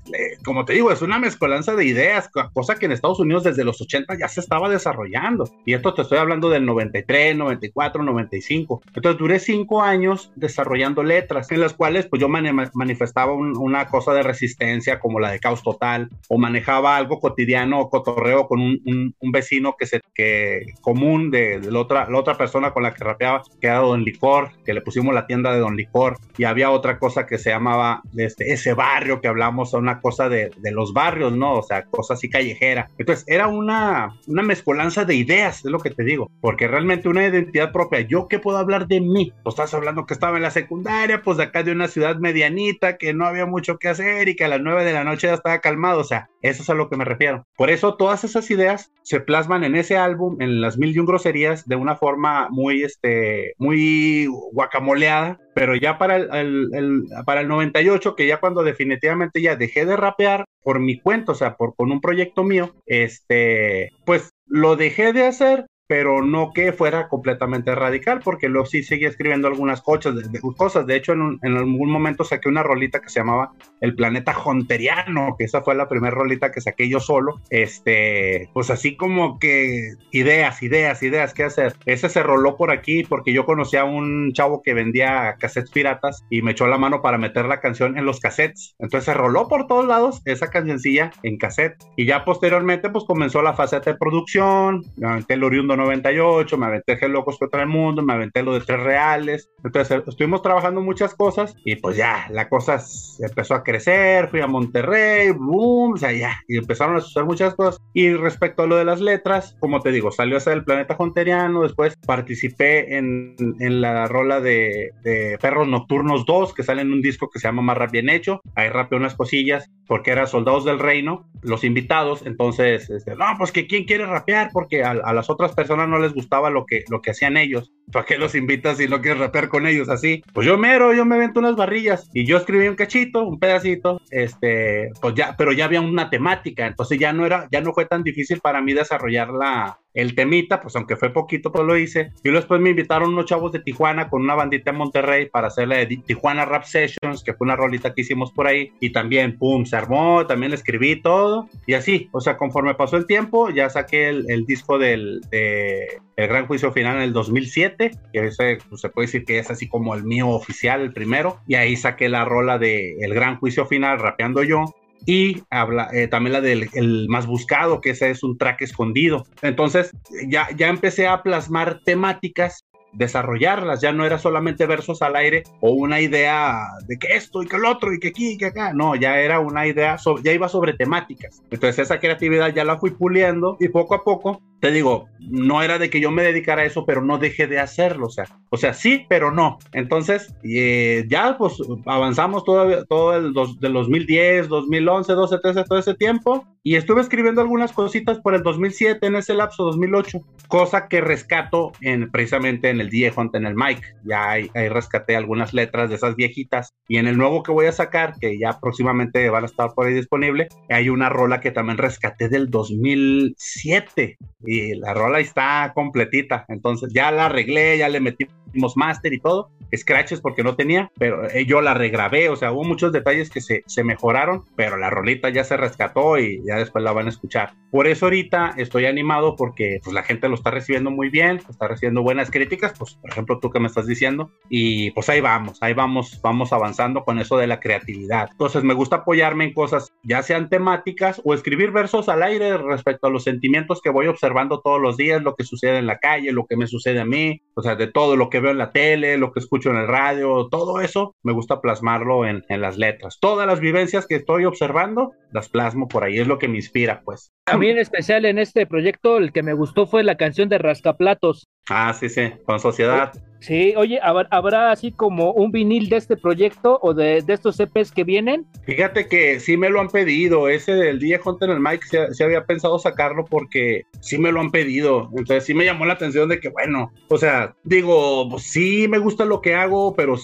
como 0.43 0.65
te 0.65 0.73
digo, 0.73 0.91
es 0.91 1.01
una 1.01 1.19
mezcolanza 1.19 1.75
de 1.75 1.85
ideas, 1.85 2.29
cosa 2.53 2.75
que 2.75 2.85
en 2.85 2.91
Estados 2.91 3.19
Unidos 3.19 3.43
desde 3.43 3.63
los 3.63 3.79
80 3.81 4.17
ya 4.17 4.27
se 4.27 4.39
estaba 4.39 4.69
desarrollando, 4.69 5.49
y 5.65 5.73
esto 5.73 5.93
te 5.93 6.01
estoy 6.01 6.17
hablando 6.17 6.49
del 6.49 6.65
93, 6.65 7.35
94, 7.35 8.03
95, 8.03 8.81
entonces 8.95 9.19
duré 9.19 9.39
cinco 9.39 9.81
años 9.81 10.31
desarrollando 10.35 11.03
letras 11.03 11.51
en 11.51 11.61
las 11.61 11.73
cuales 11.73 12.07
pues 12.07 12.19
yo 12.19 12.29
manifestaba 12.29 13.33
una 13.33 13.87
cosa 13.87 14.14
de 14.15 14.23
resistencia 14.23 14.99
como 14.99 15.19
la 15.19 15.31
de 15.31 15.39
Caos 15.39 15.63
Total, 15.63 16.09
o 16.29 16.37
manejaba 16.37 16.97
algo 16.97 17.19
cotidiano 17.19 17.79
o 17.79 17.89
cotorreo 17.89 18.47
con 18.47 18.59
un, 18.61 19.13
vecino 19.31 19.75
que 19.77 19.85
se 19.85 19.99
que 20.13 20.65
común 20.81 21.29
de, 21.29 21.59
la, 21.59 21.79
otra, 21.79 22.09
la 22.09 22.17
otra 22.17 22.35
persona 22.37 22.71
con 22.71 22.83
la 22.83 22.93
que 22.93 23.03
rapeaba, 23.03 23.43
que 23.59 23.67
era 23.67 23.79
Don 23.79 24.03
Licor, 24.03 24.51
que 24.63 24.73
le 24.73 24.81
pusimos 24.81 25.13
la 25.13 25.27
tienda 25.27 25.51
de 25.51 25.59
Don 25.59 25.75
Licor, 25.75 26.17
y 26.37 26.45
había 26.45 26.71
otra 26.71 26.99
cosa 26.99 27.25
que 27.25 27.37
se 27.37 27.49
llamaba 27.49 28.01
este, 28.15 28.53
ese 28.53 28.73
barrio 28.73 29.19
que 29.19 29.27
hablamos, 29.27 29.73
una 29.73 29.99
cosa 29.99 30.29
de, 30.29 30.51
de 30.57 30.71
los 30.71 30.93
barrios, 30.93 31.35
¿no? 31.35 31.55
O 31.55 31.63
sea, 31.63 31.83
cosa 31.83 32.13
así 32.13 32.29
callejera. 32.29 32.89
Entonces, 32.97 33.25
era 33.27 33.47
una, 33.47 34.15
una 34.27 34.41
mezcolanza 34.41 35.05
de 35.05 35.15
ideas, 35.15 35.65
es 35.65 35.71
lo 35.71 35.79
que 35.79 35.89
te 35.89 36.03
digo, 36.03 36.29
porque 36.41 36.67
realmente 36.67 37.09
una 37.09 37.25
identidad 37.25 37.71
propia, 37.71 38.01
¿yo 38.01 38.27
qué 38.27 38.39
puedo 38.39 38.57
hablar 38.57 38.87
de 38.87 39.01
mí? 39.01 39.33
Pues 39.43 39.53
estás 39.53 39.73
hablando 39.73 40.05
que 40.05 40.13
estaba 40.13 40.37
en 40.37 40.43
la 40.43 40.51
secundaria, 40.51 41.21
pues 41.21 41.37
de 41.37 41.43
acá 41.43 41.63
de 41.63 41.71
una 41.71 41.87
ciudad 41.87 42.17
medianita, 42.17 42.97
que 42.97 43.13
no 43.13 43.25
había 43.25 43.45
mucho 43.45 43.77
que 43.77 43.89
hacer 43.89 44.04
y 44.25 44.35
que 44.35 44.45
a 44.45 44.47
las 44.47 44.61
9 44.61 44.83
de 44.83 44.93
la 44.93 45.03
noche 45.03 45.27
ya 45.27 45.33
estaba 45.33 45.61
calmado. 45.61 46.01
O 46.01 46.03
sea, 46.03 46.29
eso 46.41 46.63
es 46.63 46.69
a 46.69 46.73
lo 46.73 46.89
que 46.89 46.97
me 46.97 47.05
refiero. 47.05 47.45
Por 47.57 47.69
eso 47.69 47.95
todas 47.95 48.23
esas 48.23 48.49
ideas 48.51 48.91
se 49.03 49.19
plasman 49.19 49.63
en 49.63 49.75
ese 49.75 49.97
álbum, 49.97 50.41
en 50.41 50.61
las 50.61 50.77
mil 50.77 50.95
y 50.95 50.99
un 50.99 51.05
groserías, 51.05 51.67
de 51.67 51.75
una 51.75 51.95
forma 51.95 52.49
muy, 52.49 52.83
este, 52.83 53.53
muy 53.57 54.27
guacamoleada. 54.51 55.39
Pero 55.53 55.75
ya 55.75 55.97
para 55.97 56.17
el, 56.17 57.05
para 57.25 57.41
el 57.41 57.47
98, 57.47 58.15
que 58.15 58.27
ya 58.27 58.39
cuando 58.39 58.63
definitivamente 58.63 59.41
ya 59.41 59.55
dejé 59.55 59.85
de 59.85 59.95
rapear 59.95 60.45
por 60.61 60.79
mi 60.79 60.99
cuenta, 60.99 61.31
o 61.31 61.35
sea, 61.35 61.55
por, 61.55 61.75
con 61.75 61.91
un 61.91 62.01
proyecto 62.01 62.43
mío, 62.43 62.75
este, 62.85 63.91
pues 64.05 64.31
lo 64.47 64.75
dejé 64.75 65.13
de 65.13 65.25
hacer 65.25 65.65
pero 65.87 66.23
no 66.23 66.51
que 66.53 66.73
fuera 66.73 67.07
completamente 67.07 67.73
radical, 67.75 68.21
porque 68.23 68.49
luego 68.49 68.65
sí 68.65 68.83
seguía 68.83 69.09
escribiendo 69.09 69.47
algunas 69.47 69.81
cosas. 69.81 70.31
De, 70.31 70.39
cosas. 70.39 70.87
de 70.87 70.95
hecho, 70.95 71.13
en, 71.13 71.39
algún 71.43 71.91
momento 71.91 72.23
saqué 72.23 72.49
una 72.49 72.63
rolita 72.63 73.01
que 73.01 73.09
se 73.09 73.19
llamaba 73.19 73.51
El 73.81 73.95
Planeta 73.95 74.33
Jonteriano, 74.33 75.35
que 75.37 75.45
esa 75.45 75.61
fue 75.61 75.75
la 75.75 75.87
primera 75.87 76.15
rolita 76.15 76.51
que 76.51 76.61
saqué 76.61 76.89
yo 76.89 76.99
solo. 76.99 77.41
Este, 77.49 78.49
pues 78.53 78.69
así 78.69 78.95
como 78.95 79.39
que 79.39 79.93
ideas, 80.11 80.63
ideas, 80.63 81.03
ideas, 81.03 81.33
¿qué 81.33 81.43
hacer? 81.43 81.75
Ese 81.85 82.09
se 82.09 82.23
roló 82.23 82.57
por 82.57 82.71
aquí 82.71 83.03
porque 83.03 83.33
yo 83.33 83.45
conocí 83.45 83.77
a 83.77 83.83
un 83.83 84.33
chavo 84.33 84.63
que 84.63 84.73
vendía 84.73 85.35
cassettes 85.39 85.71
piratas 85.71 86.23
y 86.29 86.41
me 86.41 86.51
echó 86.51 86.67
la 86.67 86.77
mano 86.77 87.01
para 87.01 87.17
meter 87.17 87.45
la 87.45 87.59
canción 87.59 87.97
en 87.97 88.05
los 88.05 88.19
cassettes. 88.19 88.75
Entonces 88.79 89.05
se 89.05 89.13
roló 89.13 89.47
por 89.47 89.67
todos 89.67 89.85
lados 89.85 90.21
esa 90.25 90.49
cancioncilla 90.49 91.11
en 91.23 91.37
cassette. 91.37 91.77
Y 91.95 92.05
ya 92.05 92.25
posteriormente, 92.25 92.89
pues 92.89 93.05
comenzó 93.05 93.41
la 93.41 93.53
fase 93.53 93.79
de 93.79 93.95
producción, 93.95 94.83
el 95.27 95.43
oriundo 95.43 95.74
98, 95.75 96.57
me 96.57 96.65
aventé 96.65 96.97
el 97.01 97.11
Locos 97.11 97.37
contra 97.37 97.61
el 97.61 97.67
Mundo, 97.67 98.01
me 98.01 98.13
aventé 98.13 98.43
lo 98.43 98.53
de 98.53 98.61
Tres 98.61 98.81
Reales. 98.81 99.49
Entonces 99.63 100.03
estuvimos 100.07 100.41
trabajando 100.41 100.81
muchas 100.81 101.15
cosas 101.15 101.55
y 101.65 101.75
pues 101.75 101.97
ya, 101.97 102.27
la 102.29 102.49
cosa 102.49 102.81
empezó 103.19 103.55
a 103.55 103.63
crecer, 103.63 104.29
fui 104.29 104.41
a 104.41 104.47
Monterrey, 104.47 105.31
boom, 105.31 105.93
o 105.93 105.97
sea, 105.97 106.11
ya, 106.11 106.41
y 106.47 106.57
empezaron 106.57 106.95
a 106.95 107.01
suceder 107.01 107.25
muchas 107.25 107.55
cosas. 107.55 107.81
Y 107.93 108.13
respecto 108.13 108.63
a 108.63 108.67
lo 108.67 108.75
de 108.75 108.85
las 108.85 109.01
letras, 109.01 109.55
como 109.59 109.81
te 109.81 109.91
digo, 109.91 110.11
salió 110.11 110.37
hasta 110.37 110.53
el 110.53 110.63
planeta 110.63 110.95
jonteriano, 110.95 111.63
después 111.63 111.95
participé 112.05 112.97
en, 112.97 113.35
en 113.59 113.81
la 113.81 114.07
rola 114.07 114.39
de, 114.41 114.91
de, 115.03 115.37
Perros 115.41 115.67
Nocturnos 115.67 116.25
2, 116.25 116.53
que 116.53 116.63
sale 116.63 116.81
en 116.81 116.93
un 116.93 117.01
disco 117.01 117.29
que 117.29 117.39
se 117.39 117.47
llama 117.47 117.61
Más 117.61 117.77
Rap 117.77 117.91
Bien 117.91 118.09
Hecho, 118.09 118.41
ahí 118.55 118.69
rapeé 118.69 118.97
unas 118.97 119.15
cosillas, 119.15 119.69
porque 119.87 120.11
era 120.11 120.25
Soldados 120.25 120.65
del 120.65 120.79
Reino, 120.79 121.29
los 121.41 121.63
invitados, 121.63 122.25
entonces, 122.25 122.89
este, 122.89 123.15
no, 123.15 123.25
pues 123.37 123.51
que 123.51 123.67
quién 123.67 123.85
quiere 123.85 124.05
rapear, 124.05 124.49
porque 124.51 124.83
a, 124.83 124.91
a 124.91 125.13
las 125.13 125.29
otras 125.29 125.53
personas 125.53 125.64
personas 125.67 125.89
no 125.89 125.99
les 125.99 126.13
gustaba 126.13 126.49
lo 126.49 126.65
que, 126.65 126.83
lo 126.89 127.01
que 127.01 127.11
hacían 127.11 127.37
ellos. 127.37 127.71
¿Para 127.91 128.05
qué 128.05 128.17
los 128.17 128.35
invitas 128.35 128.77
si 128.77 128.87
no 128.87 129.01
quieres 129.01 129.19
rapear 129.19 129.49
con 129.49 129.67
ellos 129.67 129.89
así? 129.89 130.23
Pues 130.33 130.45
yo 130.47 130.57
mero, 130.57 130.93
yo 130.93 131.05
me 131.05 131.17
vento 131.17 131.39
unas 131.39 131.55
barrillas 131.55 132.09
y 132.13 132.25
yo 132.25 132.37
escribí 132.37 132.67
un 132.67 132.75
cachito, 132.75 133.23
un 133.23 133.39
pedacito, 133.39 134.01
este, 134.09 134.91
pues 135.01 135.15
ya, 135.15 135.35
pero 135.37 135.51
ya 135.51 135.65
había 135.65 135.81
una 135.81 136.09
temática, 136.09 136.67
entonces 136.67 136.99
ya 136.99 137.13
no 137.13 137.25
era, 137.25 137.47
ya 137.51 137.61
no 137.61 137.73
fue 137.73 137.85
tan 137.85 138.03
difícil 138.03 138.41
para 138.41 138.61
mí 138.61 138.73
desarrollar 138.73 139.29
la, 139.29 139.79
el 139.95 140.13
temita, 140.13 140.59
pues 140.59 140.75
aunque 140.75 140.97
fue 140.97 141.11
poquito, 141.11 141.51
pues 141.51 141.65
lo 141.65 141.77
hice. 141.77 142.11
Y 142.23 142.29
después 142.29 142.61
me 142.61 142.69
invitaron 142.69 143.13
unos 143.13 143.25
chavos 143.25 143.51
de 143.51 143.59
Tijuana 143.59 144.09
con 144.09 144.21
una 144.21 144.35
bandita 144.35 144.71
en 144.71 144.77
Monterrey 144.77 145.29
para 145.29 145.47
hacer 145.47 145.69
la 145.69 145.77
de 145.77 145.87
Tijuana 146.05 146.45
Rap 146.45 146.65
Sessions, 146.65 147.23
que 147.23 147.33
fue 147.33 147.45
una 147.45 147.55
rolita 147.55 147.93
que 147.93 148.01
hicimos 148.01 148.31
por 148.31 148.47
ahí. 148.47 148.71
Y 148.81 148.91
también, 148.91 149.37
pum, 149.37 149.65
se 149.65 149.77
armó, 149.77 150.27
también 150.27 150.53
escribí 150.53 151.01
todo. 151.01 151.49
Y 151.65 151.73
así, 151.73 152.09
o 152.11 152.19
sea, 152.19 152.37
conforme 152.37 152.75
pasó 152.75 152.97
el 152.97 153.07
tiempo, 153.07 153.49
ya 153.49 153.69
saqué 153.69 154.09
el, 154.09 154.45
disco 154.45 154.77
del 154.77 155.21
de 155.31 156.01
El 156.17 156.27
Gran 156.27 156.45
Juicio 156.45 156.71
Final 156.71 156.97
en 156.97 157.03
el 157.03 157.13
2007, 157.13 157.91
que 158.11 158.19
ese, 158.19 158.57
pues, 158.69 158.81
se 158.81 158.89
puede 158.89 159.07
decir 159.07 159.25
que 159.25 159.39
es 159.39 159.49
así 159.49 159.67
como 159.67 159.95
el 159.95 160.03
mío 160.03 160.27
oficial, 160.29 160.81
el 160.81 160.93
primero. 160.93 161.39
Y 161.47 161.55
ahí 161.55 161.77
saqué 161.77 162.09
la 162.09 162.25
rola 162.25 162.57
de 162.57 162.97
El 162.99 163.13
Gran 163.13 163.37
Juicio 163.37 163.65
Final, 163.65 163.99
rapeando 163.99 164.43
yo 164.43 164.65
y 165.05 165.43
habla, 165.49 165.89
eh, 165.93 166.07
también 166.07 166.33
la 166.33 166.41
del 166.41 166.69
el 166.73 167.07
más 167.09 167.27
buscado, 167.27 167.81
que 167.81 167.91
ese 167.91 168.09
es 168.09 168.23
un 168.23 168.37
track 168.37 168.61
escondido. 168.61 169.25
Entonces 169.41 169.91
ya, 170.27 170.47
ya 170.55 170.67
empecé 170.67 171.07
a 171.07 171.21
plasmar 171.21 171.81
temáticas 171.83 172.65
desarrollarlas, 172.95 173.81
ya 173.81 173.91
no 173.91 174.05
era 174.05 174.17
solamente 174.17 174.65
versos 174.65 175.01
al 175.01 175.15
aire 175.15 175.43
o 175.59 175.71
una 175.71 175.99
idea 176.01 176.59
de 176.87 176.97
que 176.97 177.15
esto 177.15 177.43
y 177.43 177.47
que 177.47 177.57
el 177.57 177.65
otro 177.65 177.93
y 177.93 177.99
que 177.99 178.09
aquí 178.09 178.31
y 178.31 178.37
que 178.37 178.47
acá, 178.47 178.73
no, 178.73 178.95
ya 178.95 179.19
era 179.19 179.39
una 179.39 179.67
idea, 179.67 179.97
ya 180.23 180.31
iba 180.31 180.49
sobre 180.49 180.73
temáticas. 180.73 181.41
Entonces 181.51 181.79
esa 181.79 181.99
creatividad 181.99 182.53
ya 182.53 182.63
la 182.63 182.77
fui 182.77 182.91
puliendo 182.91 183.57
y 183.59 183.69
poco 183.69 183.95
a 183.95 184.03
poco 184.03 184.41
te 184.65 184.71
digo, 184.71 185.09
no 185.19 185.61
era 185.61 185.77
de 185.77 185.91
que 185.91 185.99
yo 185.99 186.09
me 186.09 186.23
dedicara 186.23 186.63
a 186.63 186.65
eso, 186.65 186.87
pero 186.87 187.03
no 187.03 187.19
dejé 187.19 187.45
de 187.45 187.59
hacerlo, 187.59 188.07
o 188.07 188.09
sea, 188.09 188.25
o 188.49 188.57
sea, 188.57 188.73
sí, 188.73 189.05
pero 189.07 189.31
no. 189.31 189.59
Entonces, 189.73 190.33
eh, 190.43 191.05
ya 191.07 191.37
pues 191.37 191.61
avanzamos 191.85 192.43
todo, 192.43 192.83
todo 192.85 193.15
el 193.15 193.31
dos, 193.31 193.59
del 193.59 193.73
2010, 193.73 194.47
2011, 194.47 195.13
12, 195.13 195.37
13, 195.37 195.63
todo 195.65 195.77
ese 195.77 195.93
tiempo, 195.93 196.47
y 196.63 196.77
estuve 196.77 197.01
escribiendo 197.01 197.41
algunas 197.41 197.73
cositas 197.73 198.17
por 198.19 198.33
el 198.33 198.41
2007, 198.41 199.05
en 199.05 199.15
ese 199.15 199.35
lapso, 199.35 199.65
2008, 199.65 200.19
cosa 200.47 200.87
que 200.87 200.99
rescato 200.99 201.71
en, 201.81 202.09
precisamente 202.09 202.71
en 202.71 202.81
el 202.81 202.89
Die 202.89 203.13
Hunt, 203.15 203.35
en 203.35 203.45
el 203.45 203.53
Mike, 203.53 203.83
ya 204.03 204.31
ahí, 204.31 204.49
ahí 204.55 204.67
rescaté 204.69 205.15
algunas 205.15 205.53
letras 205.53 205.89
de 205.89 205.97
esas 205.97 206.15
viejitas, 206.15 206.73
y 206.87 206.97
en 206.97 207.05
el 207.05 207.19
nuevo 207.19 207.43
que 207.43 207.51
voy 207.51 207.67
a 207.67 207.71
sacar, 207.71 208.15
que 208.19 208.39
ya 208.39 208.59
próximamente 208.59 209.29
van 209.29 209.43
a 209.43 209.47
estar 209.47 209.73
por 209.75 209.85
ahí 209.85 209.93
disponible, 209.93 210.47
hay 210.69 210.89
una 210.89 211.09
rola 211.09 211.39
que 211.39 211.51
también 211.51 211.77
rescaté 211.77 212.29
del 212.29 212.49
2007, 212.49 214.17
y 214.43 214.54
la 214.75 214.93
rola 214.93 215.19
está 215.19 215.71
completita. 215.73 216.45
Entonces 216.47 216.91
ya 216.93 217.11
la 217.11 217.25
arreglé, 217.25 217.77
ya 217.77 217.89
le 217.89 217.99
metimos 217.99 218.75
master 218.75 219.13
y 219.13 219.19
todo. 219.19 219.49
Scratches 219.75 220.21
porque 220.21 220.43
no 220.43 220.55
tenía, 220.55 220.89
pero 220.97 221.29
eh, 221.29 221.45
yo 221.45 221.59
la 221.61 221.73
regrabé. 221.73 222.29
O 222.29 222.35
sea, 222.35 222.51
hubo 222.51 222.63
muchos 222.63 222.91
detalles 222.91 223.29
que 223.29 223.41
se, 223.41 223.63
se 223.65 223.83
mejoraron, 223.83 224.45
pero 224.55 224.77
la 224.77 224.89
rolita 224.89 225.29
ya 225.29 225.43
se 225.43 225.57
rescató 225.57 226.17
y 226.17 226.41
ya 226.45 226.57
después 226.57 226.83
la 226.83 226.93
van 226.93 227.07
a 227.07 227.09
escuchar. 227.09 227.53
Por 227.71 227.87
eso 227.87 228.05
ahorita 228.05 228.53
estoy 228.57 228.85
animado 228.85 229.35
porque 229.35 229.79
pues 229.83 229.93
la 229.93 230.03
gente 230.03 230.29
lo 230.29 230.35
está 230.35 230.49
recibiendo 230.51 230.91
muy 230.91 231.09
bien, 231.09 231.41
está 231.49 231.67
recibiendo 231.67 232.03
buenas 232.03 232.31
críticas, 232.31 232.73
pues 232.77 232.93
por 232.93 233.09
ejemplo 233.09 233.39
tú 233.39 233.49
que 233.49 233.59
me 233.59 233.67
estás 233.67 233.85
diciendo, 233.85 234.31
y 234.49 234.91
pues 234.91 235.09
ahí 235.09 235.19
vamos, 235.19 235.57
ahí 235.61 235.73
vamos, 235.73 236.21
vamos 236.23 236.53
avanzando 236.53 237.03
con 237.03 237.19
eso 237.19 237.37
de 237.37 237.47
la 237.47 237.59
creatividad. 237.59 238.29
Entonces 238.31 238.63
me 238.63 238.73
gusta 238.73 238.97
apoyarme 238.97 239.43
en 239.43 239.53
cosas 239.53 239.91
ya 240.03 240.23
sean 240.23 240.47
temáticas 240.47 241.21
o 241.25 241.33
escribir 241.33 241.71
versos 241.71 242.07
al 242.07 242.23
aire 242.23 242.57
respecto 242.57 243.07
a 243.07 243.09
los 243.09 243.23
sentimientos 243.23 243.81
que 243.81 243.89
voy 243.89 244.07
observando 244.07 244.34
todos 244.63 244.81
los 244.81 244.97
días, 244.97 245.21
lo 245.21 245.35
que 245.35 245.43
sucede 245.43 245.77
en 245.77 245.87
la 245.87 245.99
calle, 245.99 246.31
lo 246.31 246.45
que 246.45 246.57
me 246.57 246.67
sucede 246.67 246.99
a 246.99 247.05
mí, 247.05 247.41
o 247.55 247.61
sea, 247.61 247.75
de 247.75 247.87
todo 247.87 248.15
lo 248.15 248.29
que 248.29 248.39
veo 248.39 248.51
en 248.51 248.57
la 248.57 248.71
tele, 248.71 249.17
lo 249.17 249.31
que 249.31 249.39
escucho 249.39 249.69
en 249.69 249.77
el 249.77 249.87
radio, 249.87 250.47
todo 250.49 250.81
eso 250.81 251.15
me 251.23 251.33
gusta 251.33 251.61
plasmarlo 251.61 252.25
en, 252.25 252.43
en 252.49 252.61
las 252.61 252.77
letras. 252.77 253.17
Todas 253.19 253.47
las 253.47 253.59
vivencias 253.59 254.05
que 254.07 254.15
estoy 254.15 254.45
observando, 254.45 255.13
las 255.31 255.49
plasmo 255.49 255.87
por 255.87 256.03
ahí, 256.03 256.19
es 256.19 256.27
lo 256.27 256.39
que 256.39 256.47
me 256.47 256.57
inspira, 256.57 257.01
pues. 257.03 257.31
A 257.47 257.55
en 257.55 257.77
especial 257.77 258.25
en 258.25 258.39
este 258.39 258.65
proyecto, 258.65 259.17
el 259.17 259.31
que 259.31 259.43
me 259.43 259.53
gustó 259.53 259.87
fue 259.87 260.03
la 260.03 260.17
canción 260.17 260.49
de 260.49 260.57
Rascaplatos. 260.57 261.47
Ah, 261.69 261.93
sí, 261.93 262.09
sí, 262.09 262.31
con 262.45 262.59
sociedad. 262.59 263.11
Sí, 263.45 263.75
oye, 263.77 263.99
¿habrá 264.01 264.71
así 264.71 264.91
como 264.91 265.31
un 265.33 265.51
vinil 265.51 265.87
de 265.87 265.97
este 265.97 266.17
proyecto 266.17 266.79
o 266.81 266.95
de, 266.95 267.23
estos 267.27 267.59
EPs 267.59 267.91
que 267.91 268.03
vienen? 268.03 268.47
Fíjate 268.65 269.07
que 269.07 269.39
sí 269.39 269.55
me 269.55 269.69
lo 269.69 269.79
han 269.79 269.89
pedido, 269.89 270.49
ese 270.49 270.73
del 270.73 270.97
día 270.97 271.19
Hunter 271.23 271.51
el 271.51 271.59
Mike 271.59 272.07
se, 272.11 272.23
había 272.23 272.45
pensado 272.45 272.79
sacarlo 272.79 273.25
porque 273.25 273.83
sí 273.99 274.17
me 274.17 274.31
lo 274.31 274.39
han 274.39 274.49
pedido, 274.51 275.09
entonces 275.11 275.45
sí 275.45 275.53
me 275.53 275.65
llamó 275.65 275.85
la 275.85 275.93
atención 275.93 276.29
de 276.29 276.39
que 276.39 276.49
bueno, 276.49 276.91
o 277.07 277.17
sea, 277.17 277.55
digo, 277.63 278.27
pues 278.29 278.43
sí 278.43 278.87
me 278.87 278.97
gusta 278.97 279.25
lo 279.25 279.41
que 279.41 279.53
hago, 279.53 279.95
pero, 279.95 280.15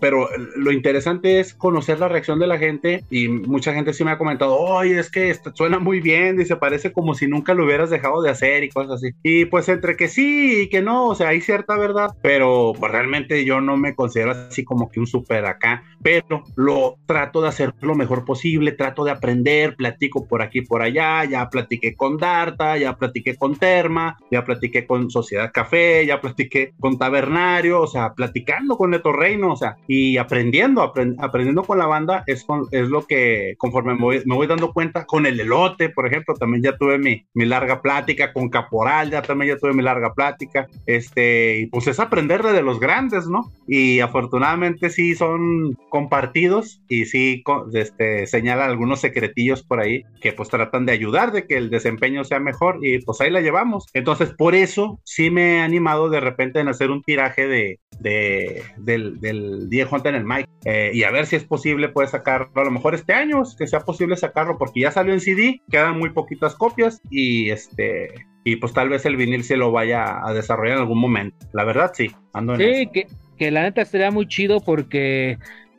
pero 0.00 0.28
lo 0.56 0.72
interesante 0.72 1.40
es 1.40 1.52
conocer 1.52 2.00
la 2.00 2.08
reacción 2.08 2.38
de 2.38 2.46
la 2.46 2.58
gente 2.58 3.04
y 3.10 3.28
mucha 3.28 3.74
gente 3.74 3.92
sí 3.92 4.04
me 4.04 4.12
ha 4.12 4.18
comentado, 4.18 4.56
oye, 4.56 4.98
es 4.98 5.10
que 5.10 5.36
suena 5.54 5.78
muy 5.78 6.00
bien, 6.00 6.38
dice, 6.38 6.56
parece 6.56 6.92
como 6.92 7.14
si 7.14 7.26
nunca 7.26 7.54
lo 7.54 7.66
hubieras 7.66 7.90
dejado 7.90 8.22
de 8.22 8.30
hacer 8.30 8.64
y 8.64 8.70
cosas 8.70 8.92
así. 8.92 9.10
Y 9.22 9.44
pues 9.46 9.68
entre 9.68 9.96
que 9.96 10.08
sí 10.08 10.62
y 10.62 10.68
que 10.68 10.80
no, 10.82 11.06
o 11.06 11.14
sea, 11.14 11.28
hay 11.28 11.40
cierta 11.40 11.76
verdad, 11.76 12.10
pero 12.22 12.72
pues, 12.78 12.92
realmente 12.92 13.44
yo 13.44 13.60
no 13.60 13.76
me 13.76 13.94
considero 13.94 14.32
así 14.32 14.64
como 14.64 14.90
que 14.90 15.00
un 15.00 15.06
super 15.06 15.44
acá, 15.46 15.84
pero 16.02 16.44
lo 16.56 16.96
trato 17.06 17.40
de 17.40 17.48
hacer 17.48 17.74
lo 17.80 17.94
mejor 17.94 18.24
posible, 18.24 18.72
trato 18.72 19.04
de 19.04 19.10
aprender, 19.10 19.76
platico 19.76 20.26
por 20.26 20.42
aquí 20.42 20.62
por 20.62 20.82
allá, 20.82 21.24
ya 21.24 21.48
platiqué 21.48 21.94
con 21.94 22.18
Darta, 22.18 22.76
ya 22.76 22.96
platiqué 22.96 23.36
con 23.36 23.56
Terma, 23.56 24.18
ya 24.30 24.44
platiqué 24.44 24.86
con 24.86 25.10
Sociedad 25.10 25.50
Café, 25.52 26.04
ya 26.06 26.20
platiqué 26.20 26.72
con 26.78 26.98
Tabernario, 26.98 27.80
o 27.80 27.86
sea, 27.86 28.14
platicando 28.14 28.76
con 28.76 28.90
Neto 28.90 29.12
Reino, 29.12 29.52
o 29.52 29.56
sea, 29.56 29.76
y 29.86 30.16
aprendiendo, 30.16 30.82
aprendiendo 30.82 31.62
con 31.62 31.78
la 31.78 31.86
banda 31.86 32.24
es, 32.26 32.44
es 32.70 32.88
lo 32.88 33.06
que 33.06 33.54
conforme 33.58 33.94
me 33.94 34.00
voy, 34.00 34.22
me 34.24 34.34
voy, 34.34 34.46
dando 34.46 34.72
cuenta 34.72 35.04
con 35.04 35.26
el 35.26 35.38
elote, 35.40 35.88
por 35.88 36.06
ejemplo, 36.06 36.34
también 36.34 36.62
ya 36.62 36.76
tuve 36.76 36.98
mi, 36.98 37.24
mi 37.34 37.46
larga 37.46 37.80
plática 37.80 38.32
con 38.32 38.48
Caporal, 38.48 39.10
ya 39.10 39.22
también 39.22 39.54
ya 39.54 39.58
tuve 39.58 39.72
mi 39.72 39.82
larga 39.82 40.12
plática, 40.14 40.66
este, 40.86 41.68
pues 41.70 41.86
es 41.86 42.00
aprender 42.00 42.42
de 42.42 42.62
los 42.62 42.80
grandes, 42.80 43.26
¿no? 43.26 43.52
Y 43.66 44.00
afortunadamente 44.00 44.90
sí 44.90 45.14
son 45.14 45.76
compartidos 45.88 46.82
y 46.88 47.06
sí 47.06 47.42
este, 47.72 48.26
señalan 48.26 48.70
algunos 48.70 49.00
secretillos 49.00 49.62
por 49.62 49.80
ahí 49.80 50.04
que 50.20 50.32
pues 50.32 50.48
tratan 50.48 50.86
de 50.86 50.92
ayudar 50.92 51.32
de 51.32 51.46
que 51.46 51.56
el 51.56 51.70
desempeño 51.70 52.24
sea 52.24 52.40
mejor 52.40 52.78
y 52.82 53.00
pues 53.00 53.20
ahí 53.20 53.30
la 53.30 53.40
llevamos. 53.40 53.86
Entonces 53.94 54.34
por 54.36 54.54
eso 54.54 55.00
sí 55.04 55.30
me 55.30 55.56
he 55.56 55.60
animado 55.60 56.10
de 56.10 56.20
repente 56.20 56.60
en 56.60 56.68
hacer 56.68 56.90
un 56.90 57.02
tiraje 57.02 57.46
de, 57.46 57.80
de 58.00 58.62
del, 58.78 59.20
del 59.20 59.68
Diego 59.68 59.96
en 60.04 60.14
el 60.14 60.24
Mike 60.24 60.48
eh, 60.64 60.90
y 60.94 61.02
a 61.04 61.10
ver 61.10 61.26
si 61.26 61.36
es 61.36 61.44
posible 61.44 61.88
puede 61.88 62.08
sacarlo 62.08 62.50
a 62.54 62.64
lo 62.64 62.70
mejor 62.70 62.94
este 62.94 63.12
año, 63.12 63.42
que 63.58 63.66
sea 63.66 63.80
posible 63.80 64.16
sacarlo 64.16 64.58
porque 64.58 64.80
ya 64.80 64.90
salió 64.90 65.12
en 65.12 65.20
CD, 65.20 65.60
quedan 65.70 65.98
muy 65.98 66.10
poquitas 66.10 66.54
copias 66.54 67.00
y 67.10 67.50
este 67.50 68.26
y 68.44 68.56
pues 68.56 68.72
tal 68.72 68.88
vez 68.88 69.06
el 69.06 69.16
vinil 69.16 69.44
se 69.44 69.56
lo 69.56 69.70
vaya 69.70 70.26
a 70.26 70.32
desarrollar 70.32 70.76
en 70.76 70.82
algún 70.82 70.98
momento. 70.98 71.36
La 71.52 71.64
verdad, 71.64 71.92
sí, 71.94 72.10
ando 72.32 72.54
en 72.54 72.60
Sí, 72.60 72.88
que, 72.92 73.06
que 73.38 73.50
la 73.50 73.62
neta 73.62 73.84
sería 73.84 74.10
muy 74.10 74.26
chido 74.26 74.60
porque 74.60 75.38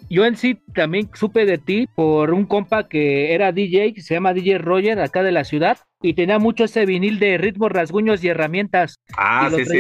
yo 0.10 0.26
en 0.26 0.36
sí 0.36 0.60
también 0.74 1.10
supe 1.14 1.46
de 1.46 1.58
ti 1.58 1.88
por 1.96 2.34
un 2.34 2.46
compa 2.46 2.88
que 2.88 3.34
era 3.34 3.52
DJ, 3.52 3.94
que 3.94 4.02
se 4.02 4.14
llama 4.14 4.34
DJ 4.34 4.58
Roger, 4.58 5.00
acá 5.00 5.24
de 5.24 5.32
la 5.32 5.44
ciudad, 5.44 5.78
y 6.02 6.14
tenía 6.14 6.38
mucho 6.38 6.66
ese 6.66 6.86
vinil 6.86 7.18
de 7.18 7.38
ritmos, 7.38 7.72
rasguños 7.72 8.24
y 8.24 8.28
herramientas. 8.28 9.00
Ah, 9.18 9.50
sí, 9.56 9.64
sí. 9.66 9.80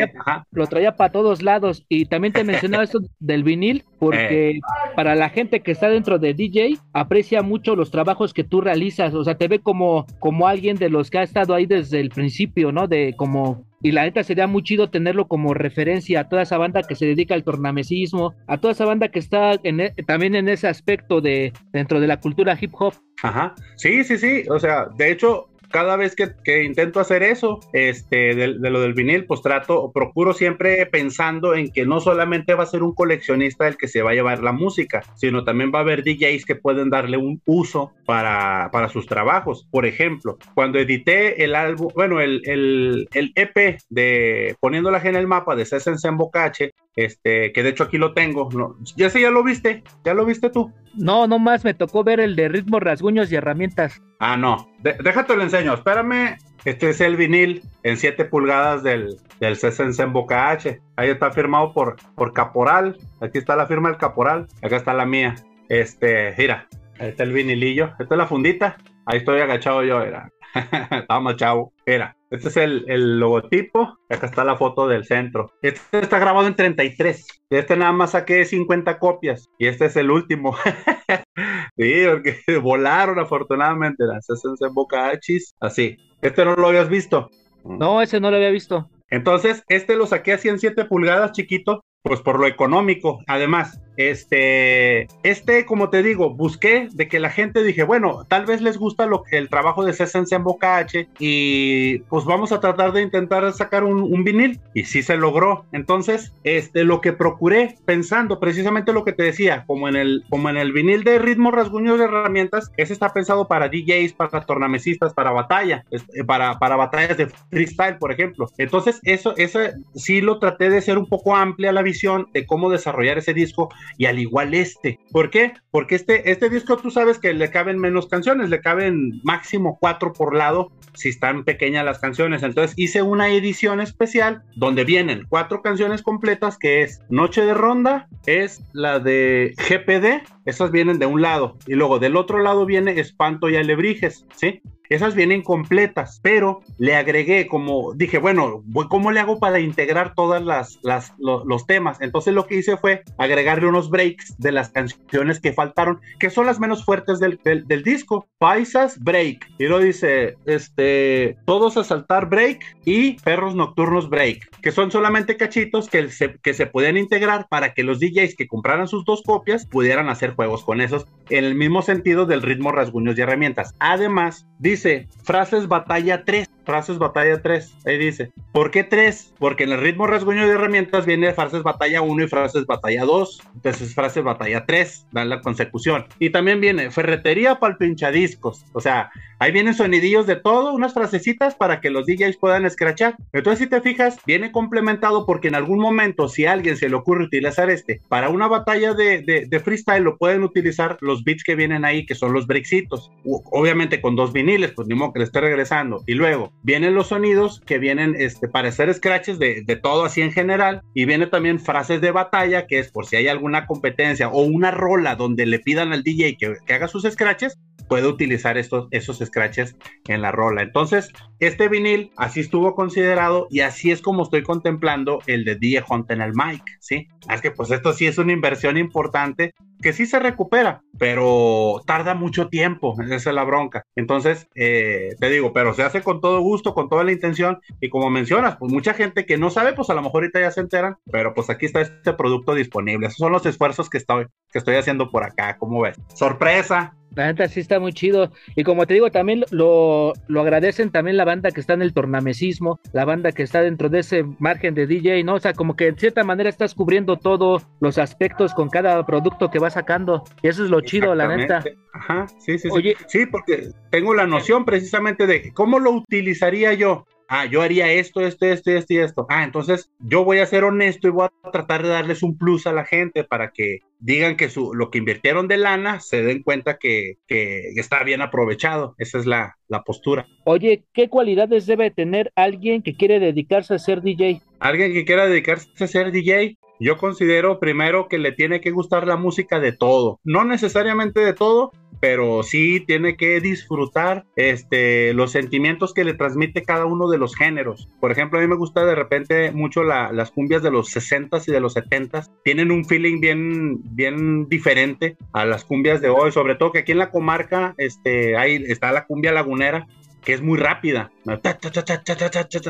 Lo 0.51 0.67
traía 0.67 0.95
para 0.95 1.11
todos 1.11 1.41
lados. 1.41 1.85
Y 1.89 2.05
también 2.05 2.33
te 2.33 2.43
mencionaba 2.45 2.83
esto 2.83 2.99
del 3.19 3.43
vinil, 3.43 3.83
porque 3.99 4.51
eh. 4.51 4.59
para 4.95 5.15
la 5.15 5.29
gente 5.29 5.59
que 5.61 5.71
está 5.71 5.89
dentro 5.89 6.19
de 6.19 6.33
DJ, 6.33 6.77
aprecia 6.93 7.41
mucho 7.41 7.75
los 7.75 7.91
trabajos 7.91 8.33
que 8.33 8.45
tú 8.45 8.61
realizas. 8.61 9.13
O 9.13 9.23
sea, 9.25 9.35
te 9.35 9.49
ve 9.49 9.59
como, 9.59 10.05
como 10.19 10.47
alguien 10.47 10.77
de 10.77 10.89
los 10.89 11.09
que 11.09 11.19
ha 11.19 11.23
estado 11.23 11.53
ahí 11.53 11.65
desde 11.65 11.99
el 11.99 12.09
principio, 12.09 12.71
¿no? 12.71 12.87
De 12.87 13.13
como 13.17 13.65
y 13.83 13.91
la 13.91 14.03
neta 14.03 14.23
sería 14.23 14.47
muy 14.47 14.63
chido 14.63 14.89
tenerlo 14.89 15.27
como 15.27 15.53
referencia 15.53 16.21
a 16.21 16.29
toda 16.29 16.41
esa 16.41 16.57
banda 16.57 16.81
que 16.83 16.95
se 16.95 17.05
dedica 17.05 17.35
al 17.35 17.43
tornamesismo, 17.43 18.33
a 18.47 18.57
toda 18.57 18.71
esa 18.71 18.85
banda 18.85 19.09
que 19.09 19.19
está 19.19 19.59
en 19.63 19.81
e, 19.81 19.91
también 20.07 20.35
en 20.35 20.49
ese 20.49 20.67
aspecto 20.67 21.21
de 21.21 21.53
dentro 21.71 21.99
de 21.99 22.07
la 22.07 22.19
cultura 22.19 22.57
hip 22.59 22.71
hop. 22.79 22.93
Ajá, 23.21 23.53
sí, 23.75 24.03
sí, 24.03 24.17
sí, 24.17 24.43
o 24.49 24.57
sea, 24.57 24.87
de 24.97 25.11
hecho, 25.11 25.49
cada 25.73 25.97
vez 25.97 26.15
que, 26.15 26.63
intento 26.63 26.99
hacer 26.99 27.23
eso, 27.23 27.59
este, 27.73 28.35
de, 28.35 28.47
lo 28.47 28.79
del 28.79 28.93
vinil, 28.93 29.25
pues 29.25 29.41
trato, 29.41 29.91
procuro 29.91 30.33
siempre 30.33 30.85
pensando 30.85 31.55
en 31.55 31.71
que 31.71 31.87
no 31.87 31.99
solamente 31.99 32.53
va 32.53 32.61
a 32.61 32.67
ser 32.67 32.83
un 32.83 32.93
coleccionista 32.93 33.67
el 33.67 33.75
que 33.75 33.87
se 33.87 34.03
va 34.03 34.11
a 34.11 34.13
llevar 34.13 34.43
la 34.43 34.51
música, 34.51 35.01
sino 35.15 35.43
también 35.43 35.71
va 35.73 35.79
a 35.79 35.81
haber 35.81 36.03
DJs 36.03 36.45
que 36.45 36.55
pueden 36.55 36.91
darle 36.91 37.17
un 37.17 37.41
uso 37.45 37.91
para, 38.05 38.69
sus 38.89 39.07
trabajos. 39.07 39.67
Por 39.71 39.87
ejemplo, 39.87 40.37
cuando 40.53 40.77
edité 40.77 41.43
el 41.43 41.55
álbum, 41.55 41.89
bueno, 41.95 42.21
el, 42.21 42.43
el, 42.45 43.09
el 43.11 43.31
EP 43.33 43.79
de 43.89 44.55
Poniendo 44.59 44.91
la 44.91 44.99
en 44.99 45.15
el 45.15 45.25
mapa 45.25 45.55
de 45.55 45.65
César 45.65 45.95
en 46.03 46.17
Bocache, 46.17 46.75
este, 46.95 47.51
que 47.51 47.63
de 47.63 47.69
hecho 47.69 47.83
aquí 47.83 47.97
lo 47.97 48.13
tengo, 48.13 48.47
¿no? 48.53 48.77
ya 48.95 49.09
sé, 49.09 49.21
ya 49.21 49.31
lo 49.31 49.43
viste, 49.43 49.83
ya 50.05 50.13
lo 50.13 50.23
viste 50.23 50.51
tú. 50.51 50.71
No, 50.93 51.27
no 51.27 51.39
más 51.39 51.63
me 51.63 51.73
tocó 51.73 52.03
ver 52.03 52.19
el 52.19 52.35
de 52.35 52.49
ritmos, 52.49 52.81
rasguños 52.81 53.31
y 53.31 53.35
herramientas. 53.35 54.01
Ah, 54.19 54.37
no. 54.37 54.69
déjate 54.81 55.35
lo 55.35 55.43
enseño. 55.43 55.73
Espérame. 55.73 56.37
Este 56.65 56.91
es 56.91 57.01
el 57.01 57.17
vinil 57.17 57.61
en 57.83 57.97
7 57.97 58.23
pulgadas 58.25 58.83
del, 58.83 59.17
del 59.41 59.57
en 59.61 60.13
Boca 60.13 60.49
H. 60.49 60.79
Ahí 60.95 61.09
está 61.09 61.31
firmado 61.31 61.73
por, 61.73 61.97
por 62.15 62.31
Caporal. 62.31 62.97
Aquí 63.19 63.37
está 63.37 63.55
la 63.57 63.67
firma 63.67 63.89
del 63.89 63.97
Caporal. 63.97 64.47
Acá 64.61 64.77
está 64.77 64.93
la 64.93 65.05
mía. 65.05 65.35
Este, 65.67 66.33
mira. 66.37 66.67
Ahí 66.99 67.09
está 67.09 67.23
el 67.23 67.33
vinilillo. 67.33 67.87
Esta 67.99 68.15
es 68.15 68.17
la 68.17 68.27
fundita. 68.27 68.77
Ahí 69.05 69.17
estoy 69.17 69.41
agachado 69.41 69.83
yo, 69.83 70.01
era. 70.01 70.29
Estamos 70.91 71.35
chavo. 71.35 71.73
Era. 71.85 72.15
Este 72.33 72.49
es 72.49 72.57
el, 72.57 72.85
el, 72.87 73.19
logotipo. 73.19 73.99
Acá 74.09 74.25
está 74.25 74.43
la 74.43 74.57
foto 74.57 74.87
del 74.87 75.05
centro. 75.05 75.51
Este 75.61 75.99
está 75.99 76.17
grabado 76.17 76.47
en 76.47 76.55
33. 76.55 77.27
De 77.51 77.59
este 77.59 77.77
nada 77.77 77.91
más 77.91 78.11
saqué 78.11 78.43
50 78.43 78.97
copias. 78.97 79.51
Y 79.59 79.67
este 79.67 79.85
es 79.85 79.95
el 79.97 80.09
último. 80.09 80.55
sí, 81.77 81.93
porque 82.09 82.37
volaron 82.63 83.19
afortunadamente 83.19 84.05
las 84.05 84.25
en 84.29 84.73
Boca 84.73 85.09
Hachis. 85.09 85.53
Así. 85.59 85.97
Este 86.23 86.43
no 86.43 86.55
lo 86.55 86.69
habías 86.69 86.89
visto. 86.89 87.29
No, 87.63 88.01
ese 88.01 88.19
no 88.19 88.31
lo 88.31 88.37
había 88.37 88.49
visto. 88.49 88.89
Entonces, 89.11 89.63
este 89.67 89.95
lo 89.95 90.07
saqué 90.07 90.33
así 90.33 90.49
en 90.49 90.57
7 90.57 90.85
pulgadas, 90.85 91.33
chiquito, 91.33 91.83
pues 92.01 92.19
por 92.21 92.39
lo 92.39 92.47
económico. 92.47 93.19
Además, 93.27 93.79
este, 93.97 95.07
este, 95.23 95.65
como 95.65 95.89
te 95.89 96.03
digo, 96.03 96.33
busqué 96.33 96.87
de 96.91 97.07
que 97.07 97.19
la 97.19 97.29
gente 97.29 97.63
dije, 97.63 97.83
bueno, 97.83 98.25
tal 98.27 98.45
vez 98.45 98.61
les 98.61 98.77
gusta 98.77 99.05
lo 99.05 99.23
el 99.31 99.49
trabajo 99.49 99.83
de 99.83 99.93
César 99.93 100.13
en 100.31 100.43
Boca 100.43 100.77
H 100.77 101.07
y 101.19 101.99
pues 101.99 102.25
vamos 102.25 102.51
a 102.51 102.59
tratar 102.59 102.91
de 102.93 103.01
intentar 103.01 103.51
sacar 103.53 103.83
un, 103.83 104.23
vinil 104.23 104.59
y 104.73 104.85
sí 104.85 105.01
se 105.01 105.17
logró. 105.17 105.65
Entonces, 105.71 106.33
este, 106.43 106.83
lo 106.83 107.01
que 107.01 107.13
procuré 107.13 107.77
pensando 107.85 108.39
precisamente 108.39 108.93
lo 108.93 109.03
que 109.03 109.13
te 109.13 109.23
decía, 109.23 109.63
como 109.65 109.89
en 109.89 109.95
el, 109.95 110.23
como 110.29 110.49
en 110.49 110.57
el 110.57 110.71
vinil 110.71 111.03
de 111.03 111.19
ritmo 111.19 111.51
rasguños 111.51 111.97
de 111.97 112.05
herramientas, 112.05 112.71
ese 112.77 112.93
está 112.93 113.11
pensado 113.11 113.47
para 113.47 113.69
DJs, 113.69 114.13
para 114.13 114.45
tornamesistas, 114.45 115.13
para 115.13 115.31
batalla, 115.31 115.83
este, 115.89 116.23
para, 116.23 116.59
para 116.59 116.75
batallas 116.75 117.17
de 117.17 117.27
freestyle, 117.49 117.97
por 117.97 118.11
ejemplo. 118.11 118.49
Entonces, 118.57 118.99
eso, 119.03 119.33
eso 119.37 119.59
sí 119.95 120.21
lo 120.21 120.39
traté 120.39 120.69
de 120.69 120.81
ser 120.81 120.97
un 120.97 121.07
poco 121.07 121.35
amplia 121.35 121.71
la 121.71 121.81
visión 121.81 122.27
de 122.33 122.45
cómo 122.45 122.69
desarrollar 122.69 123.17
ese 123.17 123.33
disco 123.33 123.69
y 123.97 124.05
al 124.05 124.19
igual 124.19 124.53
este. 124.53 124.99
¿Por 125.11 125.29
qué? 125.29 125.53
Porque 125.71 125.95
este, 125.95 126.31
este 126.31 126.49
disco 126.49 126.77
tú 126.77 126.91
sabes 126.91 127.19
que 127.19 127.33
le 127.33 127.49
caben 127.49 127.79
menos 127.79 128.07
canciones, 128.07 128.49
le 128.49 128.61
caben 128.61 129.21
máximo 129.23 129.77
cuatro 129.79 130.13
por 130.13 130.35
lado 130.35 130.71
si 130.93 131.09
están 131.09 131.43
pequeñas 131.43 131.85
las 131.85 131.99
canciones. 131.99 132.43
Entonces 132.43 132.73
hice 132.77 133.01
una 133.01 133.29
edición 133.29 133.81
especial 133.81 134.43
donde 134.55 134.83
vienen 134.83 135.25
cuatro 135.29 135.61
canciones 135.61 136.01
completas 136.01 136.57
que 136.57 136.83
es 136.83 137.01
Noche 137.09 137.41
de 137.45 137.53
Ronda, 137.53 138.07
es 138.25 138.63
la 138.73 138.99
de 138.99 139.53
GPD, 139.57 140.27
esas 140.45 140.71
vienen 140.71 140.99
de 140.99 141.05
un 141.05 141.21
lado 141.21 141.57
y 141.67 141.73
luego 141.73 141.99
del 141.99 142.15
otro 142.15 142.39
lado 142.39 142.65
viene 142.65 142.99
Espanto 142.99 143.49
y 143.49 143.55
Alebrijes, 143.55 144.25
¿sí? 144.35 144.61
Esas 144.93 145.15
vienen 145.15 145.41
completas, 145.41 146.19
pero 146.21 146.61
le 146.77 146.95
agregué 146.95 147.47
como, 147.47 147.95
dije, 147.95 148.19
bueno, 148.19 148.63
¿cómo 148.89 149.11
le 149.11 149.19
hago 149.19 149.39
para 149.39 149.59
integrar 149.59 150.13
todas 150.13 150.43
las, 150.43 150.77
las 150.83 151.13
los 151.17 151.65
temas? 151.65 151.99
Entonces 151.99 152.35
lo 152.35 152.45
que 152.45 152.57
hice 152.57 152.77
fue 152.77 153.01
agregarle 153.17 153.67
unos 153.67 153.89
breaks 153.89 154.37
de 154.37 154.51
las 154.51 154.69
canciones 154.69 155.39
que 155.39 155.51
faltaron, 155.51 155.99
que 156.19 156.29
son 156.29 156.45
las 156.45 156.59
menos 156.59 156.85
fuertes 156.85 157.19
del, 157.19 157.39
del, 157.43 157.83
disco. 157.83 158.27
Paisas, 158.37 159.03
break. 159.03 159.47
Y 159.57 159.65
lo 159.65 159.79
dice, 159.79 160.35
este, 160.45 161.37
todos 161.45 161.75
a 161.77 161.83
saltar 161.83 162.29
break 162.29 162.63
y 162.85 163.13
perros 163.21 163.55
nocturnos 163.55 164.11
break, 164.11 164.47
que 164.61 164.71
son 164.71 164.91
solamente 164.91 165.37
cachitos 165.37 165.89
que 165.89 166.07
se, 166.11 166.35
que 166.35 166.53
se 166.53 166.67
pueden 166.67 166.97
integrar 166.97 167.47
para 167.49 167.73
que 167.73 167.81
los 167.81 167.99
DJs 167.99 168.35
que 168.35 168.47
compraran 168.47 168.87
sus 168.87 169.05
dos 169.05 169.23
copias 169.23 169.65
pudieran 169.65 170.09
hacer 170.09 170.35
juegos 170.35 170.63
con 170.63 170.81
esos 170.81 171.07
en 171.31 171.45
el 171.45 171.55
mismo 171.55 171.81
sentido 171.81 172.27
del 172.27 172.43
ritmo, 172.43 172.71
rasguños 172.71 173.17
y 173.17 173.21
herramientas. 173.21 173.73
Además, 173.79 174.45
dice 174.59 174.82
frases 175.23 175.67
batalla 175.67 176.23
3 176.25 176.49
frases 176.63 176.97
batalla 176.97 177.41
3. 177.41 177.73
Ahí 177.85 177.97
dice. 177.97 178.31
¿Por 178.51 178.71
qué 178.71 178.83
3? 178.83 179.33
Porque 179.37 179.63
en 179.63 179.71
el 179.71 179.81
ritmo 179.81 180.07
rasguño 180.07 180.45
de 180.45 180.53
herramientas 180.53 181.05
viene 181.05 181.33
frases 181.33 181.63
batalla 181.63 182.01
1 182.01 182.23
y 182.23 182.27
frases 182.27 182.65
batalla 182.65 183.03
2. 183.05 183.41
Entonces 183.55 183.93
frases 183.93 184.23
batalla 184.23 184.65
3. 184.65 185.07
Dan 185.11 185.29
la 185.29 185.41
consecución. 185.41 186.05
Y 186.19 186.29
también 186.31 186.61
viene 186.61 186.91
ferretería 186.91 187.59
para 187.59 187.73
el 187.73 187.77
pinchadiscos. 187.77 188.65
O 188.73 188.81
sea, 188.81 189.11
ahí 189.39 189.51
vienen 189.51 189.73
sonidillos 189.73 190.27
de 190.27 190.35
todo, 190.35 190.73
unas 190.73 190.93
frasecitas 190.93 191.55
para 191.55 191.81
que 191.81 191.89
los 191.89 192.05
DJs 192.05 192.37
puedan 192.37 192.65
escrachar. 192.65 193.15
Entonces, 193.33 193.59
si 193.59 193.67
te 193.69 193.81
fijas, 193.81 194.17
viene 194.25 194.51
complementado 194.51 195.25
porque 195.25 195.47
en 195.47 195.55
algún 195.55 195.79
momento, 195.79 196.27
si 196.27 196.45
a 196.45 196.53
alguien 196.53 196.77
se 196.77 196.89
le 196.89 196.95
ocurre 196.95 197.25
utilizar 197.25 197.69
este 197.69 198.01
para 198.07 198.29
una 198.29 198.47
batalla 198.47 198.93
de, 198.93 199.21
de, 199.21 199.59
freestyle, 199.59 200.03
lo 200.03 200.17
pueden 200.17 200.43
utilizar 200.43 200.97
los 201.01 201.23
beats 201.23 201.43
que 201.43 201.55
vienen 201.55 201.85
ahí, 201.85 202.05
que 202.05 202.15
son 202.15 202.33
los 202.33 202.47
breaksitos. 202.47 203.11
Obviamente 203.23 204.01
con 204.01 204.15
dos 204.15 204.33
viniles, 204.33 204.62
pues 204.71 204.87
ni 204.87 204.95
modo 204.95 205.13
que 205.13 205.19
le 205.19 205.25
esté 205.25 205.41
regresando. 205.41 206.03
Y 206.07 206.13
luego, 206.13 206.53
vienen 206.63 206.95
los 206.95 207.07
sonidos 207.07 207.61
que 207.65 207.79
vienen 207.79 208.15
este, 208.17 208.47
para 208.47 208.69
hacer 208.69 208.93
scratches 208.93 209.39
de, 209.39 209.63
de, 209.65 209.75
todo 209.75 210.05
así 210.05 210.21
en 210.21 210.31
general 210.31 210.81
y 210.93 211.05
viene 211.05 211.27
también 211.27 211.59
frases 211.59 211.99
de 211.99 212.11
batalla 212.11 212.67
que 212.67 212.79
es 212.79 212.91
por 212.91 213.05
si 213.05 213.15
hay 213.15 213.27
alguna 213.27 213.65
competencia 213.65 214.29
o 214.29 214.43
una 214.43 214.71
rola 214.71 215.15
donde 215.15 215.45
le 215.45 215.59
pidan 215.59 215.91
al 215.91 216.03
DJ 216.03 216.37
que, 216.37 216.55
que 216.65 216.73
haga 216.73 216.87
sus 216.87 217.03
scratches 217.03 217.57
puede 217.87 218.07
utilizar 218.07 218.57
estos, 218.57 218.87
esos 218.91 219.19
scratches 219.19 219.75
en 220.07 220.21
la 220.21 220.31
rola. 220.31 220.61
Entonces, 220.61 221.09
este 221.39 221.67
vinil 221.67 222.11
así 222.17 222.39
estuvo 222.39 222.75
considerado 222.75 223.47
y 223.49 223.61
así 223.61 223.91
es 223.91 224.01
como 224.01 224.23
estoy 224.23 224.43
contemplando 224.43 225.19
el 225.27 225.45
de 225.45 225.55
DJ 225.55 225.83
Hunt 225.89 226.11
en 226.11 226.21
el 226.21 226.33
mic, 226.33 226.63
¿sí? 226.79 227.07
Es 227.29 227.41
que 227.41 227.51
pues 227.51 227.71
esto 227.71 227.93
sí 227.93 228.05
es 228.05 228.17
una 228.17 228.33
inversión 228.33 228.77
importante 228.77 229.53
que 229.83 229.93
sí 229.93 230.05
se 230.05 230.17
recupera, 230.17 230.81
pero 230.97 231.81
tarda 231.85 232.15
mucho 232.15 232.47
tiempo, 232.47 232.95
esa 233.03 233.15
es 233.15 233.25
la 233.25 233.43
bronca. 233.43 233.85
Entonces, 233.95 234.47
eh, 234.55 235.09
te 235.19 235.29
digo, 235.29 235.53
pero 235.53 235.73
se 235.73 235.83
hace 235.83 236.01
con 236.01 236.21
todo 236.21 236.39
gusto, 236.39 236.73
con 236.73 236.89
toda 236.89 237.03
la 237.03 237.11
intención 237.11 237.59
y 237.81 237.89
como 237.89 238.09
mencionas, 238.09 238.55
pues 238.57 238.71
mucha 238.71 238.93
gente 238.93 239.25
que 239.25 239.37
no 239.37 239.49
sabe, 239.49 239.73
pues 239.73 239.89
a 239.89 239.93
lo 239.93 240.01
mejor 240.01 240.23
ahorita 240.23 240.39
ya 240.39 240.51
se 240.51 240.61
enteran, 240.61 240.95
pero 241.11 241.33
pues 241.33 241.49
aquí 241.49 241.65
está 241.65 241.81
este 241.81 242.13
producto 242.13 242.55
disponible. 242.55 243.07
Esos 243.07 243.17
son 243.17 243.33
los 243.33 243.45
esfuerzos 243.45 243.89
que 243.89 243.97
estoy, 243.97 244.27
que 244.51 244.59
estoy 244.59 244.75
haciendo 244.75 245.11
por 245.11 245.23
acá, 245.23 245.57
¿cómo 245.57 245.81
ves? 245.81 245.97
Sorpresa, 246.15 246.95
la 247.15 247.27
neta 247.27 247.47
sí 247.47 247.59
está 247.59 247.79
muy 247.79 247.93
chido. 247.93 248.31
Y 248.55 248.63
como 248.63 248.85
te 248.85 248.93
digo, 248.93 249.11
también 249.11 249.43
lo, 249.51 250.13
lo, 250.27 250.41
agradecen 250.41 250.91
también 250.91 251.17
la 251.17 251.25
banda 251.25 251.51
que 251.51 251.59
está 251.59 251.73
en 251.73 251.81
el 251.81 251.93
tornamesismo, 251.93 252.79
la 252.91 253.05
banda 253.05 253.31
que 253.31 253.43
está 253.43 253.61
dentro 253.61 253.89
de 253.89 253.99
ese 253.99 254.23
margen 254.39 254.73
de 254.73 254.87
DJ, 254.87 255.23
¿no? 255.23 255.35
O 255.35 255.39
sea, 255.39 255.53
como 255.53 255.75
que 255.75 255.87
en 255.87 255.97
cierta 255.97 256.23
manera 256.23 256.49
estás 256.49 256.73
cubriendo 256.73 257.17
todos 257.17 257.67
los 257.79 257.97
aspectos 257.97 258.53
con 258.53 258.69
cada 258.69 259.05
producto 259.05 259.49
que 259.49 259.59
vas 259.59 259.73
sacando. 259.73 260.23
Y 260.41 260.47
eso 260.47 260.63
es 260.63 260.69
lo 260.69 260.81
chido, 260.81 261.15
la 261.15 261.35
neta. 261.35 261.63
Ajá, 261.93 262.27
sí, 262.39 262.57
sí, 262.57 262.69
sí. 262.69 262.93
Sí, 263.07 263.25
porque 263.25 263.69
tengo 263.91 264.13
la 264.13 264.25
noción 264.25 264.65
precisamente 264.65 265.27
de 265.27 265.53
cómo 265.53 265.79
lo 265.79 265.91
utilizaría 265.91 266.73
yo 266.73 267.05
ah, 267.27 267.45
yo 267.45 267.61
haría 267.61 267.91
esto, 267.91 268.21
esto, 268.21 268.45
esto, 268.45 268.71
esto 268.71 268.93
y 268.93 268.97
esto. 268.97 269.25
Ah, 269.29 269.43
entonces 269.43 269.91
yo 269.99 270.23
voy 270.23 270.39
a 270.39 270.45
ser 270.45 270.63
honesto 270.63 271.07
y 271.07 271.11
voy 271.11 271.27
a 271.27 271.51
tratar 271.51 271.83
de 271.83 271.89
darles 271.89 272.23
un 272.23 272.37
plus 272.37 272.67
a 272.67 272.73
la 272.73 272.85
gente 272.85 273.23
para 273.23 273.51
que 273.51 273.79
digan 273.99 274.35
que 274.35 274.49
su, 274.49 274.73
lo 274.73 274.91
que 274.91 274.97
invirtieron 274.97 275.47
de 275.47 275.57
lana 275.57 275.99
se 275.99 276.23
den 276.23 276.43
cuenta 276.43 276.77
que, 276.77 277.17
que 277.27 277.69
está 277.75 278.03
bien 278.03 278.21
aprovechado. 278.21 278.95
Esa 278.97 279.17
es 279.17 279.25
la, 279.25 279.57
la 279.67 279.83
postura. 279.83 280.27
Oye, 280.45 280.83
¿qué 280.93 281.09
cualidades 281.09 281.65
debe 281.65 281.91
tener 281.91 282.31
alguien 282.35 282.81
que 282.81 282.95
quiere 282.95 283.19
dedicarse 283.19 283.73
a 283.73 283.79
ser 283.79 284.01
DJ? 284.01 284.41
Alguien 284.59 284.93
que 284.93 285.05
quiera 285.05 285.25
dedicarse 285.25 285.83
a 285.83 285.87
ser 285.87 286.11
DJ, 286.11 286.57
yo 286.79 286.97
considero 286.97 287.59
primero 287.59 288.07
que 288.07 288.17
le 288.17 288.31
tiene 288.31 288.61
que 288.61 288.71
gustar 288.71 289.07
la 289.07 289.17
música 289.17 289.59
de 289.59 289.71
todo, 289.71 290.19
no 290.23 290.43
necesariamente 290.43 291.21
de 291.21 291.33
todo, 291.33 291.71
pero 292.03 292.43
sí 292.43 292.81
tiene 292.81 293.15
que 293.15 293.39
disfrutar 293.39 294.25
este, 294.35 295.13
los 295.13 295.31
sentimientos 295.31 295.93
que 295.93 296.03
le 296.03 296.13
transmite 296.13 296.63
cada 296.63 296.85
uno 296.85 297.07
de 297.07 297.17
los 297.17 297.33
géneros. 297.33 297.87
Por 298.01 298.11
ejemplo, 298.11 298.37
a 298.37 298.41
mí 298.41 298.47
me 298.49 298.57
gusta 298.57 298.85
de 298.85 298.93
repente 298.93 299.53
mucho 299.53 299.83
las 299.83 300.31
cumbias 300.31 300.61
de 300.61 300.69
los 300.69 300.93
60s 300.93 301.47
y 301.47 301.51
de 301.53 301.61
los 301.61 301.77
70s. 301.77 302.29
Tienen 302.43 302.71
un 302.71 302.83
feeling 302.83 303.21
bien, 303.21 303.95
bien 303.95 304.49
diferente 304.49 305.15
a 305.31 305.45
las 305.45 305.63
cumbias 305.63 306.01
de 306.01 306.09
hoy, 306.09 306.33
sobre 306.33 306.55
todo 306.55 306.73
que 306.73 306.79
aquí 306.79 306.91
en 306.91 306.97
la 306.97 307.09
comarca 307.09 307.73
este, 307.77 308.35
ahí 308.35 308.61
está 308.67 308.91
la 308.91 309.05
cumbia 309.05 309.31
lagunera 309.31 309.87
que 310.23 310.33
es 310.33 310.41
muy 310.41 310.57
rápida. 310.57 311.11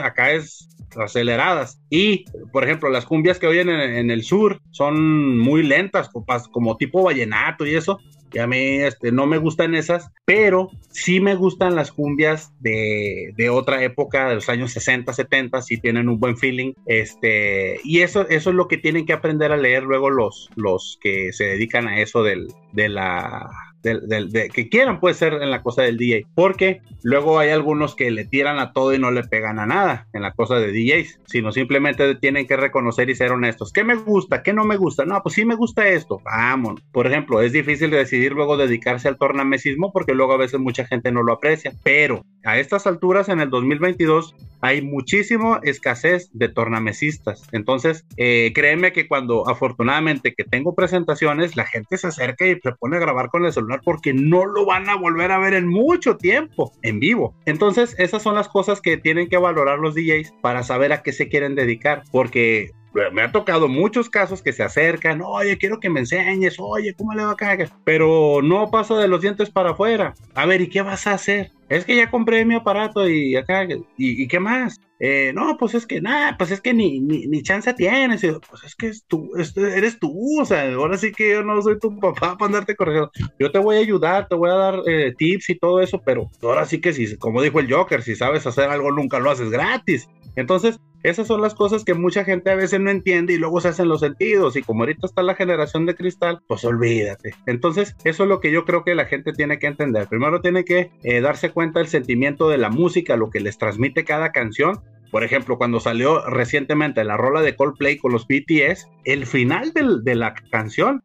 Acá 0.04 0.32
es 0.32 0.68
aceleradas. 0.98 1.80
Y, 1.90 2.26
por 2.52 2.64
ejemplo, 2.64 2.90
las 2.90 3.06
cumbias 3.06 3.40
que 3.40 3.48
oyen 3.48 3.70
en, 3.70 4.12
el 4.12 4.24
sur 4.24 4.60
son 4.72 5.38
muy 5.38 5.64
lentas, 5.64 6.10
como, 6.52 6.78
tipo 6.78 7.04
vallenato 7.04 7.66
y 7.66 7.76
eso. 7.76 8.00
Y 8.32 8.40
a 8.40 8.48
mí 8.48 8.58
este, 8.58 9.12
no 9.12 9.28
me 9.28 9.38
gustan 9.38 9.76
esas, 9.76 10.10
pero 10.26 10.72
sí 10.90 11.20
me 11.20 11.36
gustan 11.36 11.76
las 11.76 11.92
cumbias 11.92 12.52
de, 12.60 13.32
de, 13.38 13.50
otra 13.52 13.84
época, 13.84 14.30
de 14.30 14.36
los 14.36 14.50
años 14.50 14.72
60, 14.72 15.14
70, 15.14 15.62
sí 15.62 15.78
tienen 15.78 16.10
un 16.10 16.20
buen 16.20 16.36
feeling. 16.36 16.74
Este, 16.88 17.80
y 17.84 18.00
eso, 18.00 18.28
eso 18.30 18.50
es 18.50 18.56
lo 18.56 18.68
que 18.68 18.80
tienen 18.80 19.06
que 19.06 19.14
aprender 19.14 19.52
a 19.52 19.58
leer 19.58 19.84
luego 19.84 20.10
los, 20.10 20.50
los 20.56 20.98
que 21.00 21.32
se 21.32 21.46
dedican 21.46 21.88
a 21.88 22.00
eso 22.00 22.24
del, 22.24 22.48
de 22.72 22.90
la 22.90 23.52
de, 23.84 24.50
que 24.54 24.70
quieran 24.70 25.00
puede 25.00 25.16
ser 25.16 25.34
en 25.34 25.52
la 25.52 25.62
cosa 25.62 25.84
del 25.84 25.98
DJ, 25.98 26.26
porque 26.34 26.82
luego 27.04 27.40
hay 27.40 27.50
algunos 27.50 27.96
que 27.96 28.10
le 28.12 28.26
tiran 28.26 28.60
a 28.60 28.74
todo 28.74 28.94
y 28.94 29.00
no 29.00 29.12
le 29.12 29.24
pegan 29.24 29.60
a 29.60 29.66
nada 29.66 30.08
en 30.14 30.22
la 30.22 30.32
cosa 30.32 30.56
de 30.56 30.72
DJs, 30.72 31.20
sino 31.26 31.52
simplemente 31.52 32.16
tienen 32.16 32.48
que 32.48 32.58
reconocer 32.58 33.10
y 33.10 33.16
ser 33.16 33.32
honestos. 33.32 33.74
¿Qué 33.74 33.84
me 33.84 33.96
gusta? 33.96 34.42
¿Qué 34.42 34.54
no 34.54 34.64
me 34.64 34.78
gusta? 34.78 35.06
No, 35.06 35.22
pues 35.22 35.36
sí 35.36 35.46
me 35.46 35.56
gusta 35.56 35.88
esto. 35.88 36.22
Vamos. 36.24 36.82
Por 36.92 37.08
ejemplo, 37.08 37.42
es 37.42 37.52
difícil 37.52 37.90
decidir 37.92 38.32
luego 38.32 38.58
dedicarse 38.58 39.08
al 39.08 39.18
tornamesismo 39.18 39.92
porque 39.92 40.14
luego 40.14 40.34
a 40.34 40.38
veces 40.38 40.60
mucha 40.60 40.86
gente 40.86 41.12
no 41.12 41.24
lo 41.24 41.34
aprecia, 41.34 41.74
pero 41.84 42.24
a 42.44 42.58
estas 42.58 42.88
alturas 42.88 43.30
en 43.30 43.40
el 43.40 43.50
2022 43.50 44.36
hay 44.62 44.82
muchísimo 44.82 45.60
escasez 45.64 46.30
de 46.32 46.48
tornamesistas. 46.48 47.48
Entonces, 47.52 48.06
eh, 48.16 48.52
créeme 48.56 48.94
que 48.94 49.10
cuando 49.10 49.50
afortunadamente 49.50 50.34
que 50.34 50.46
tengo 50.46 50.74
presentaciones, 50.74 51.58
la 51.58 51.66
gente 51.66 51.98
se 51.98 52.08
acerca 52.08 52.48
y 52.48 52.58
se 52.62 52.72
pone 52.72 52.96
a 52.96 53.02
grabar 53.02 53.30
con 53.30 53.46
el 53.46 53.52
celular 53.52 53.73
porque 53.82 54.14
no 54.14 54.46
lo 54.46 54.66
van 54.66 54.90
a 54.90 54.96
volver 54.96 55.32
a 55.32 55.40
ver 55.40 55.54
en 55.54 55.68
mucho 55.68 56.18
tiempo 56.18 56.72
en 56.82 57.00
vivo. 57.00 57.36
Entonces, 57.46 57.96
esas 57.98 58.22
son 58.22 58.36
las 58.36 58.48
cosas 58.48 58.82
que 58.82 58.98
tienen 58.98 59.30
que 59.30 59.38
valorar 59.38 59.80
los 59.80 59.96
DJs 59.96 60.34
para 60.42 60.64
saber 60.64 60.94
a 60.94 61.02
qué 61.02 61.12
se 61.12 61.30
quieren 61.30 61.56
dedicar, 61.56 62.04
porque 62.12 62.72
me 63.12 63.22
ha 63.22 63.32
tocado 63.32 63.68
muchos 63.68 64.10
casos 64.10 64.42
que 64.42 64.54
se 64.54 64.64
acercan, 64.64 65.22
oye, 65.22 65.58
quiero 65.58 65.80
que 65.80 65.90
me 65.90 66.02
enseñes, 66.02 66.58
oye, 66.60 66.94
¿cómo 66.94 67.14
le 67.14 67.24
va 67.24 67.32
a 67.32 67.36
caer? 67.36 67.70
Pero 67.84 68.42
no 68.44 68.70
pasa 68.70 68.96
de 68.98 69.08
los 69.08 69.22
dientes 69.22 69.50
para 69.50 69.72
afuera. 69.72 70.14
A 70.36 70.46
ver, 70.46 70.62
¿y 70.62 70.70
qué 70.70 70.82
vas 70.82 71.08
a 71.08 71.14
hacer? 71.14 71.52
Es 71.70 71.86
que 71.86 71.96
ya 71.96 72.12
compré 72.12 72.46
mi 72.46 72.56
aparato 72.56 73.10
y 73.10 73.36
acá, 73.36 73.68
¿y, 73.98 74.28
qué 74.28 74.40
más? 74.40 74.80
Eh, 75.06 75.34
no, 75.36 75.58
pues 75.58 75.76
es 75.76 75.86
que 75.86 76.00
nada, 76.00 76.38
pues 76.38 76.52
es 76.52 76.62
que 76.62 76.74
ni, 76.74 77.02
ni, 77.02 77.44
chance 77.44 77.74
tienes. 77.74 78.22
pues 78.50 78.64
es 78.64 78.74
que 78.74 78.88
es 78.88 79.04
tú, 79.06 79.32
eres 79.36 80.00
tú, 80.00 80.40
o 80.40 80.46
sea, 80.46 80.74
ahora 80.74 80.98
sí 80.98 81.12
que 81.12 81.32
yo 81.32 81.44
no 81.44 81.62
soy 81.62 81.78
tu 81.78 82.00
papá 82.00 82.38
para 82.38 82.46
andarte 82.46 82.74
corrigiendo. 82.74 83.12
Yo 83.38 83.52
te 83.52 83.60
voy 83.60 83.76
a 83.76 83.80
ayudar, 83.80 84.30
te 84.30 84.36
voy 84.36 84.50
a 84.50 84.54
dar 84.54 84.76
eh, 84.88 85.14
tips 85.18 85.50
y 85.50 85.60
todo 85.60 85.82
eso, 85.82 86.02
pero 86.06 86.30
ahora 86.42 86.66
sí 86.66 86.80
que 86.80 86.94
si, 86.94 87.18
como 87.18 87.42
dijo 87.42 87.60
el 87.60 87.70
Joker, 87.70 88.02
si 88.02 88.16
sabes 88.16 88.48
hacer 88.48 88.70
algo 88.70 88.94
nunca 88.94 89.20
lo 89.20 89.30
haces 89.30 89.50
gratis. 89.50 90.08
Entonces, 90.38 90.80
esas 91.04 91.28
son 91.28 91.42
las 91.42 91.54
cosas 91.54 91.84
que 91.84 91.94
mucha 91.94 92.24
gente 92.24 92.50
a 92.50 92.56
veces 92.56 92.80
no 92.80 92.90
entiende 92.90 93.34
y 93.34 93.38
luego 93.38 93.62
se 93.62 93.68
hacen 93.68 93.90
los 93.90 94.00
sentidos. 94.00 94.56
Y 94.56 94.64
como 94.64 94.84
ahorita 94.84 95.06
está 95.06 95.22
la 95.22 95.36
generación 95.36 95.86
de 95.86 95.96
cristal, 95.96 96.42
pues 96.48 96.64
olvídate. 96.66 97.36
Entonces, 97.46 97.96
eso 98.04 98.24
es 98.24 98.30
lo 98.30 98.40
que 98.40 98.52
yo 98.52 98.66
creo 98.66 98.84
que 98.84 98.96
la 98.96 99.06
gente 99.06 99.34
tiene 99.34 99.60
que 99.60 99.68
entender. 99.68 100.08
Primero 100.08 100.42
tiene 100.42 100.64
que 100.64 100.92
eh, 101.04 101.22
darse 101.22 101.52
cuenta 101.52 101.80
del 101.80 101.90
sentimiento 101.90 102.50
de 102.50 102.58
la 102.58 102.70
música, 102.70 103.18
lo 103.18 103.30
que 103.30 103.40
les 103.42 103.58
transmite 103.58 104.04
cada 104.04 104.32
canción 104.32 104.82
por 105.14 105.24
ejemplo, 105.24 105.60
cuando 105.60 105.80
salió 105.80 106.26
recientemente 106.26 107.04
la 107.04 107.18
rola 107.18 107.44
de 107.44 107.56
Coldplay 107.56 108.00
con 108.00 108.12
los 108.12 108.26
BTS, 108.26 108.90
el 109.06 109.28
final 109.28 109.72
de 109.72 110.16
la 110.16 110.34
canción, 110.34 111.04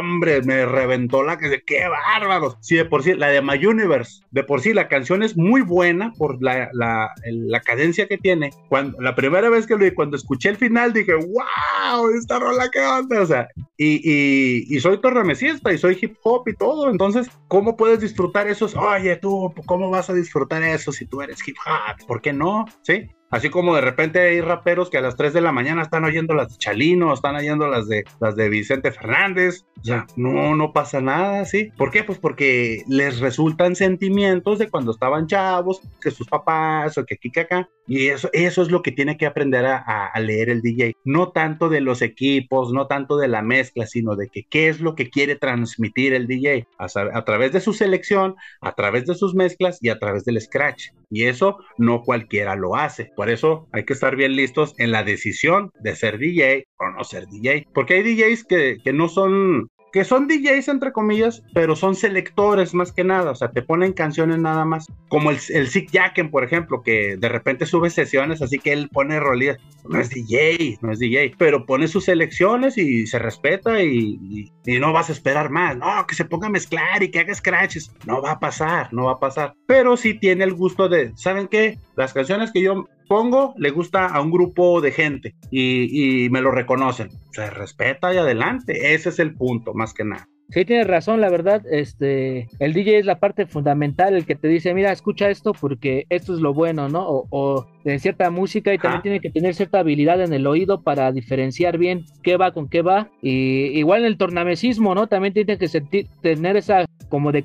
hombre, 0.00 0.42
me 0.42 0.66
reventó 0.66 1.22
la 1.22 1.38
que 1.38 1.62
qué 1.64 1.84
bárbaros. 1.88 2.56
Sí, 2.60 2.74
de 2.74 2.84
por 2.84 3.04
sí, 3.04 3.14
la 3.14 3.28
de 3.28 3.40
My 3.40 3.64
Universe, 3.64 4.22
de 4.32 4.42
por 4.42 4.60
sí 4.60 4.74
la 4.74 4.88
canción 4.88 5.22
es 5.22 5.36
muy 5.36 5.62
buena 5.62 6.12
por 6.18 6.42
la, 6.42 6.70
la, 6.72 7.08
la 7.24 7.60
cadencia 7.60 8.08
que 8.08 8.18
tiene. 8.18 8.50
Cuando, 8.68 9.00
la 9.00 9.14
primera 9.14 9.48
vez 9.48 9.66
que 9.68 9.76
lo 9.76 9.94
cuando 9.94 10.16
escuché 10.16 10.48
el 10.48 10.56
final, 10.56 10.92
dije, 10.92 11.14
wow, 11.14 12.10
esta 12.18 12.40
rola, 12.40 12.68
qué 12.72 12.80
onda. 12.80 13.22
O 13.22 13.26
sea, 13.26 13.48
y, 13.76 14.00
y, 14.02 14.76
y 14.76 14.80
soy 14.80 15.00
torramesista 15.00 15.72
y 15.72 15.78
soy 15.78 15.96
hip 16.02 16.16
hop 16.24 16.48
y 16.48 16.54
todo. 16.54 16.90
Entonces, 16.90 17.28
¿cómo 17.46 17.76
puedes 17.76 18.00
disfrutar 18.00 18.48
esos? 18.48 18.74
Oye, 18.74 19.14
tú, 19.16 19.54
¿cómo 19.66 19.88
vas 19.88 20.10
a 20.10 20.14
disfrutar 20.14 20.64
eso 20.64 20.90
si 20.90 21.06
tú 21.06 21.22
eres 21.22 21.27
hip 21.46 21.56
hop? 21.66 22.06
¿Por 22.06 22.20
qué 22.20 22.32
no? 22.32 22.66
Sí. 22.82 23.08
Así 23.30 23.50
como 23.50 23.74
de 23.74 23.82
repente 23.82 24.20
hay 24.20 24.40
raperos 24.40 24.88
que 24.88 24.96
a 24.96 25.02
las 25.02 25.16
3 25.16 25.34
de 25.34 25.42
la 25.42 25.52
mañana 25.52 25.82
están 25.82 26.04
oyendo 26.04 26.32
las 26.32 26.48
de 26.48 26.56
Chalino, 26.56 27.12
están 27.12 27.36
oyendo 27.36 27.68
las 27.68 27.86
de 27.86 28.04
las 28.20 28.36
de 28.36 28.48
Vicente 28.48 28.90
Fernández. 28.90 29.66
O 29.80 29.84
sea, 29.84 30.06
no, 30.16 30.56
no 30.56 30.72
pasa 30.72 31.00
nada, 31.00 31.44
¿sí? 31.44 31.70
¿Por 31.76 31.90
qué? 31.90 32.04
Pues 32.04 32.18
porque 32.18 32.82
les 32.88 33.20
resultan 33.20 33.76
sentimientos 33.76 34.58
de 34.58 34.70
cuando 34.70 34.92
estaban 34.92 35.26
chavos, 35.26 35.82
que 36.00 36.10
sus 36.10 36.26
papás, 36.26 36.96
o 36.96 37.04
que 37.04 37.14
aquí, 37.14 37.30
que 37.30 37.40
acá. 37.40 37.68
Y 37.86 38.08
eso, 38.08 38.30
eso 38.32 38.62
es 38.62 38.70
lo 38.70 38.82
que 38.82 38.92
tiene 38.92 39.16
que 39.16 39.26
aprender 39.26 39.66
a, 39.66 39.76
a, 40.06 40.20
leer 40.20 40.48
el 40.48 40.62
DJ. 40.62 40.96
No 41.04 41.30
tanto 41.30 41.68
de 41.68 41.80
los 41.80 42.02
equipos, 42.02 42.72
no 42.72 42.86
tanto 42.86 43.18
de 43.18 43.28
la 43.28 43.42
mezcla, 43.42 43.86
sino 43.86 44.16
de 44.16 44.28
que 44.28 44.44
qué 44.44 44.68
es 44.68 44.80
lo 44.80 44.94
que 44.94 45.10
quiere 45.10 45.36
transmitir 45.36 46.14
el 46.14 46.26
DJ 46.26 46.66
a, 46.78 46.86
a 47.14 47.24
través 47.24 47.52
de 47.52 47.60
su 47.60 47.72
selección, 47.72 48.36
a 48.60 48.72
través 48.72 49.06
de 49.06 49.14
sus 49.14 49.34
mezclas 49.34 49.78
y 49.82 49.90
a 49.90 49.98
través 49.98 50.24
del 50.24 50.40
scratch. 50.40 50.88
Y 51.10 51.24
eso 51.24 51.58
no 51.78 52.02
cualquiera 52.02 52.56
lo 52.56 52.76
hace. 52.76 53.10
Por 53.16 53.30
eso 53.30 53.68
hay 53.72 53.84
que 53.84 53.94
estar 53.94 54.16
bien 54.16 54.36
listos 54.36 54.74
en 54.78 54.92
la 54.92 55.04
decisión 55.04 55.70
de 55.80 55.96
ser 55.96 56.18
DJ 56.18 56.64
o 56.78 56.90
no 56.90 57.04
ser 57.04 57.26
DJ. 57.26 57.66
Porque 57.72 57.94
hay 57.94 58.02
DJs 58.02 58.44
que, 58.44 58.76
que 58.82 58.92
no 58.92 59.08
son 59.08 59.68
que 59.92 60.04
son 60.04 60.28
DJs 60.28 60.68
entre 60.68 60.92
comillas, 60.92 61.42
pero 61.54 61.76
son 61.76 61.94
selectores 61.94 62.74
más 62.74 62.92
que 62.92 63.04
nada, 63.04 63.30
o 63.30 63.34
sea, 63.34 63.50
te 63.50 63.62
ponen 63.62 63.92
canciones 63.92 64.38
nada 64.38 64.64
más, 64.64 64.86
como 65.08 65.30
el, 65.30 65.38
el 65.50 65.68
Sick 65.68 65.90
Jacken, 65.90 66.30
por 66.30 66.44
ejemplo, 66.44 66.82
que 66.82 67.16
de 67.16 67.28
repente 67.28 67.66
sube 67.66 67.90
sesiones, 67.90 68.42
así 68.42 68.58
que 68.58 68.72
él 68.72 68.88
pone 68.92 69.18
rolías, 69.20 69.58
no 69.88 70.00
es 70.00 70.10
DJ, 70.10 70.78
no 70.82 70.92
es 70.92 70.98
DJ, 70.98 71.34
pero 71.38 71.66
pone 71.66 71.88
sus 71.88 72.04
selecciones 72.04 72.76
y 72.76 73.06
se 73.06 73.18
respeta 73.18 73.82
y, 73.82 74.50
y, 74.64 74.78
no 74.78 74.92
vas 74.92 75.08
a 75.08 75.12
esperar 75.12 75.50
más, 75.50 75.76
no, 75.76 76.06
que 76.06 76.14
se 76.14 76.24
ponga 76.24 76.46
a 76.48 76.50
mezclar 76.50 77.02
y 77.02 77.10
que 77.10 77.20
haga 77.20 77.34
scratches, 77.34 77.92
no 78.06 78.20
va 78.20 78.32
a 78.32 78.40
pasar, 78.40 78.92
no 78.92 79.06
va 79.06 79.12
a 79.12 79.20
pasar, 79.20 79.54
pero 79.66 79.96
sí 79.96 80.14
tiene 80.14 80.44
el 80.44 80.54
gusto 80.54 80.88
de, 80.88 81.12
¿saben 81.16 81.48
qué? 81.48 81.78
Las 81.96 82.12
canciones 82.12 82.52
que 82.52 82.62
yo 82.62 82.86
pongo 83.08 83.54
le 83.56 83.70
gusta 83.70 84.06
a 84.06 84.20
un 84.20 84.30
grupo 84.30 84.80
de 84.80 84.92
gente 84.92 85.34
y, 85.50 86.24
y 86.24 86.30
me 86.30 86.40
lo 86.40 86.50
reconocen. 86.50 87.10
Se 87.32 87.50
respeta 87.50 88.14
y 88.14 88.18
adelante. 88.18 88.94
Ese 88.94 89.08
es 89.08 89.18
el 89.18 89.34
punto, 89.34 89.74
más 89.74 89.94
que 89.94 90.04
nada. 90.04 90.28
Sí, 90.50 90.64
tienes 90.64 90.86
razón, 90.86 91.20
la 91.20 91.28
verdad, 91.28 91.62
este, 91.70 92.48
el 92.58 92.72
DJ 92.72 93.00
es 93.00 93.04
la 93.04 93.18
parte 93.20 93.44
fundamental, 93.44 94.14
el 94.14 94.24
que 94.24 94.34
te 94.34 94.48
dice, 94.48 94.72
mira, 94.72 94.90
escucha 94.92 95.28
esto 95.28 95.52
porque 95.52 96.06
esto 96.08 96.32
es 96.32 96.40
lo 96.40 96.54
bueno, 96.54 96.88
¿no? 96.88 97.06
O, 97.06 97.26
o 97.28 97.66
de 97.84 97.98
cierta 97.98 98.30
música 98.30 98.72
y 98.72 98.78
también 98.78 99.02
tiene 99.02 99.20
que 99.20 99.28
tener 99.28 99.54
cierta 99.54 99.80
habilidad 99.80 100.22
en 100.22 100.32
el 100.32 100.46
oído 100.46 100.80
para 100.80 101.12
diferenciar 101.12 101.76
bien 101.76 102.06
qué 102.22 102.38
va 102.38 102.52
con 102.52 102.66
qué 102.70 102.80
va. 102.80 103.10
Y 103.20 103.78
igual 103.78 104.00
en 104.00 104.06
el 104.06 104.16
tornamesismo, 104.16 104.94
¿no? 104.94 105.06
También 105.06 105.34
tiene 105.34 105.58
que 105.58 105.68
sentir, 105.68 106.06
tener 106.22 106.56
esa 106.56 106.86
como 107.10 107.30
de, 107.30 107.44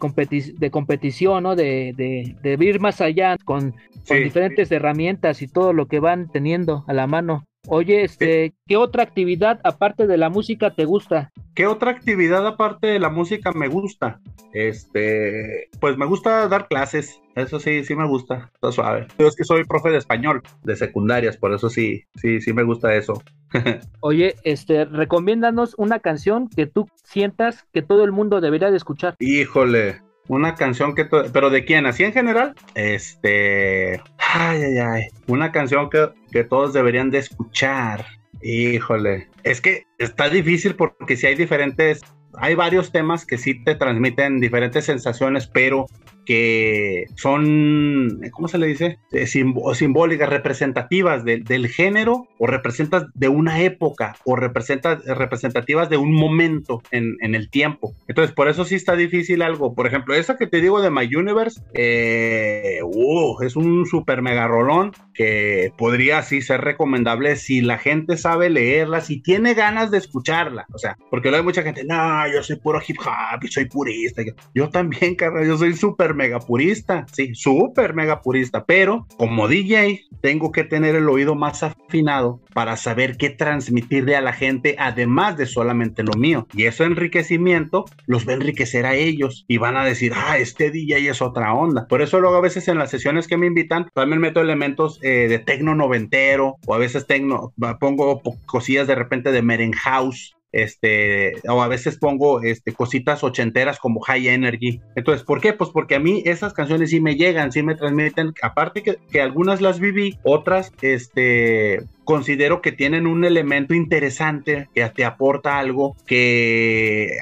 de 0.58 0.72
competición, 0.72 1.44
¿no? 1.44 1.58
De, 1.58 1.94
de, 1.98 2.38
de, 2.42 2.66
ir 2.66 2.80
más 2.80 3.02
allá 3.02 3.36
con, 3.44 3.76
con 4.08 4.24
diferentes 4.24 4.72
herramientas 4.72 5.42
y 5.42 5.48
todo 5.48 5.74
lo 5.74 5.88
que 5.88 6.00
van 6.00 6.32
teniendo 6.32 6.86
a 6.88 6.94
la 6.94 7.06
mano. 7.06 7.44
Oye, 7.68 8.04
este, 8.04 8.54
¿qué 8.68 8.76
otra 8.76 9.04
actividad 9.04 9.62
aparte 9.64 10.06
de 10.06 10.18
la 10.18 10.30
música 10.30 10.72
te 10.72 10.84
gusta? 10.84 11.32
¿Qué 11.56 11.66
otra 11.66 11.92
actividad 11.92 12.46
aparte 12.46 12.88
de 12.88 13.00
la 13.00 13.10
música 13.10 13.54
me 13.54 13.70
gusta? 13.70 14.20
Este, 14.54 15.70
pues 15.80 15.98
me 15.98 16.06
gusta 16.06 16.48
dar 16.50 16.68
clases. 16.68 17.22
Eso 17.36 17.60
sí, 17.60 17.86
sí 17.86 17.96
me 17.96 18.06
gusta. 18.06 18.52
Está 18.54 18.72
suave. 18.72 19.08
Yo 19.18 19.28
es 19.28 19.36
que 19.36 19.46
soy 19.46 19.64
profe 19.64 19.92
de 19.92 19.98
español, 19.98 20.44
de 20.64 20.76
secundarias, 20.76 21.38
por 21.38 21.54
eso 21.54 21.70
sí, 21.70 22.04
sí, 22.16 22.42
sí 22.42 22.52
me 22.52 22.64
gusta 22.64 22.96
eso. 22.96 23.24
Oye, 24.02 24.36
este, 24.44 24.84
recomiéndanos 24.84 25.74
una 25.78 26.00
canción 26.00 26.50
que 26.50 26.66
tú 26.66 26.90
sientas 27.04 27.66
que 27.72 27.82
todo 27.82 28.04
el 28.04 28.12
mundo 28.12 28.42
debería 28.42 28.72
de 28.72 28.78
escuchar. 28.78 29.16
Híjole, 29.20 30.02
una 30.28 30.56
canción 30.56 30.96
que... 30.96 31.06
¿Pero 31.06 31.50
de 31.50 31.66
quién? 31.66 31.86
¿Así 31.86 32.04
en 32.04 32.14
general? 32.14 32.56
Este... 32.76 34.02
Ay, 34.36 34.64
ay, 34.64 34.78
ay. 34.80 35.08
Una 35.28 35.52
canción 35.52 35.90
que, 35.90 36.10
que 36.32 36.44
todos 36.44 36.74
deberían 36.74 37.12
de 37.12 37.20
escuchar. 37.20 38.06
Híjole. 38.42 39.30
Es 39.44 39.62
que 39.62 39.86
está 40.00 40.28
difícil 40.30 40.76
porque 40.76 41.16
si 41.16 41.28
hay 41.28 41.36
diferentes 41.36 42.02
hay 42.36 42.56
varios 42.56 42.92
temas 42.92 43.26
que 43.26 43.38
sí 43.38 43.64
te 43.64 43.76
transmiten 43.76 44.40
diferentes 44.40 44.86
sensaciones, 44.86 45.46
pero 45.46 45.86
que 46.26 47.06
son, 47.16 48.22
¿cómo 48.32 48.48
se 48.48 48.58
le 48.58 48.68
dice? 48.68 49.00
Eh, 49.12 49.28
simbólicas, 49.28 50.30
representativas 50.30 51.24
del 51.26 51.68
género 51.68 52.28
o 52.38 52.48
representas 52.48 53.06
de 53.14 53.28
una 53.28 53.62
época 53.62 54.16
o 54.26 54.36
representas 54.36 55.04
representativas 55.06 55.90
de 55.90 55.98
un 55.98 56.14
momento 56.14 56.82
en, 56.92 57.14
el 57.22 57.50
tiempo. 57.50 57.96
Entonces, 58.08 58.34
por 58.34 58.48
eso 58.48 58.66
sí 58.66 58.76
está 58.76 58.96
difícil 58.96 59.42
algo. 59.42 59.74
Por 59.74 59.88
ejemplo, 59.88 60.14
esa 60.14 60.38
que 60.38 60.48
te 60.48 60.62
digo 60.62 60.82
de 60.82 60.92
My 60.92 61.14
Universe, 61.14 61.62
eh, 61.74 62.80
uh, 62.84 63.42
es 63.42 63.56
un 63.56 63.86
super 63.86 64.22
mega 64.22 64.48
rolón 64.48 64.92
que 65.14 65.72
podría 65.78 66.22
sí 66.22 66.42
ser 66.42 66.62
recomendable 66.62 67.36
si 67.36 67.62
la 67.62 67.78
gente 67.78 68.18
sabe 68.18 68.50
leerla, 68.50 69.02
si 69.02 69.22
tiene 69.22 69.54
ganas 69.54 69.92
de 69.92 69.98
escucharla. 69.98 70.66
O 70.74 70.78
sea, 70.78 70.98
porque 71.10 71.30
luego 71.30 71.42
hay 71.42 71.46
mucha 71.46 71.64
gente, 71.64 71.84
no, 71.84 72.32
yo 72.32 72.44
soy 72.44 72.58
puro 72.58 72.82
hip 72.86 72.98
hop 73.00 73.44
y 73.44 73.48
soy 73.48 73.66
purista. 73.66 74.24
Yo 74.54 74.70
también, 74.70 75.16
carnal, 75.16 75.46
yo 75.46 75.58
soy 75.58 75.74
súper 75.74 76.13
mega 76.14 76.40
purista, 76.40 77.06
sí, 77.12 77.34
súper 77.36 77.94
mega 77.94 78.22
purista, 78.22 78.66
pero 78.66 79.08
como 79.18 79.48
DJ 79.48 80.02
tengo 80.22 80.52
que 80.52 80.64
tener 80.64 80.96
el 80.96 81.10
oído 81.10 81.36
más 81.36 81.64
afinado 81.64 82.42
para 82.54 82.78
saber 82.78 83.18
qué 83.18 83.30
transmitirle 83.30 84.16
a 84.16 84.22
la 84.22 84.34
gente, 84.34 84.76
además 84.80 85.38
de 85.38 85.46
solamente 85.46 86.04
lo 86.04 86.14
mío. 86.14 86.48
Y 86.54 86.66
ese 86.66 86.84
enriquecimiento 86.86 87.86
los 88.06 88.28
va 88.28 88.32
a 88.32 88.36
enriquecer 88.36 88.86
a 88.86 88.96
ellos 88.96 89.46
y 89.48 89.58
van 89.58 89.76
a 89.76 89.84
decir, 89.84 90.14
ah, 90.16 90.38
este 90.38 90.72
DJ 90.72 91.10
es 91.10 91.22
otra 91.22 91.54
onda. 91.54 91.88
Por 91.88 92.02
eso 92.02 92.20
luego 92.20 92.38
a 92.38 92.42
veces 92.42 92.68
en 92.68 92.78
las 92.78 92.92
sesiones 92.92 93.28
que 93.28 93.38
me 93.38 93.48
invitan, 93.48 93.88
también 93.94 94.22
meto 94.22 94.42
elementos 94.42 95.00
eh, 95.02 95.28
de 95.28 95.40
tecno 95.40 95.76
noventero 95.76 96.56
o 96.66 96.74
a 96.74 96.78
veces 96.78 97.08
tecno, 97.08 97.54
pongo 97.80 98.22
cosillas 98.46 98.88
de 98.88 98.96
repente 98.96 99.32
de 99.32 99.42
merenhouse 99.42 100.36
este, 100.54 101.34
o 101.50 101.62
a 101.62 101.68
veces 101.68 101.98
pongo 101.98 102.42
este, 102.42 102.74
cositas 102.74 103.24
ochenteras 103.24 103.80
como 103.80 104.00
High 104.02 104.30
Energy. 104.30 104.82
Entonces, 104.96 105.26
¿por 105.26 105.42
qué? 105.42 105.54
Pues 105.54 105.72
porque 105.72 105.96
a 105.96 106.00
mí 106.00 106.22
esas 106.26 106.54
canciones 106.54 106.92
sí 106.92 107.02
me 107.02 107.16
llegan, 107.16 107.52
sí 107.52 107.64
me 107.64 107.76
transmiten, 107.76 108.34
aparte 108.42 108.84
que, 108.84 108.98
que 109.12 109.22
algunas 109.22 109.60
las 109.60 109.80
viví, 109.80 110.18
otras, 110.24 110.72
este, 110.82 111.84
considero 112.04 112.62
que 112.62 112.72
tienen 112.72 113.08
un 113.08 113.26
elemento 113.26 113.74
interesante 113.74 114.70
que 114.74 114.88
te 114.90 115.06
aporta 115.06 115.58
algo 115.58 115.96
que 116.06 117.18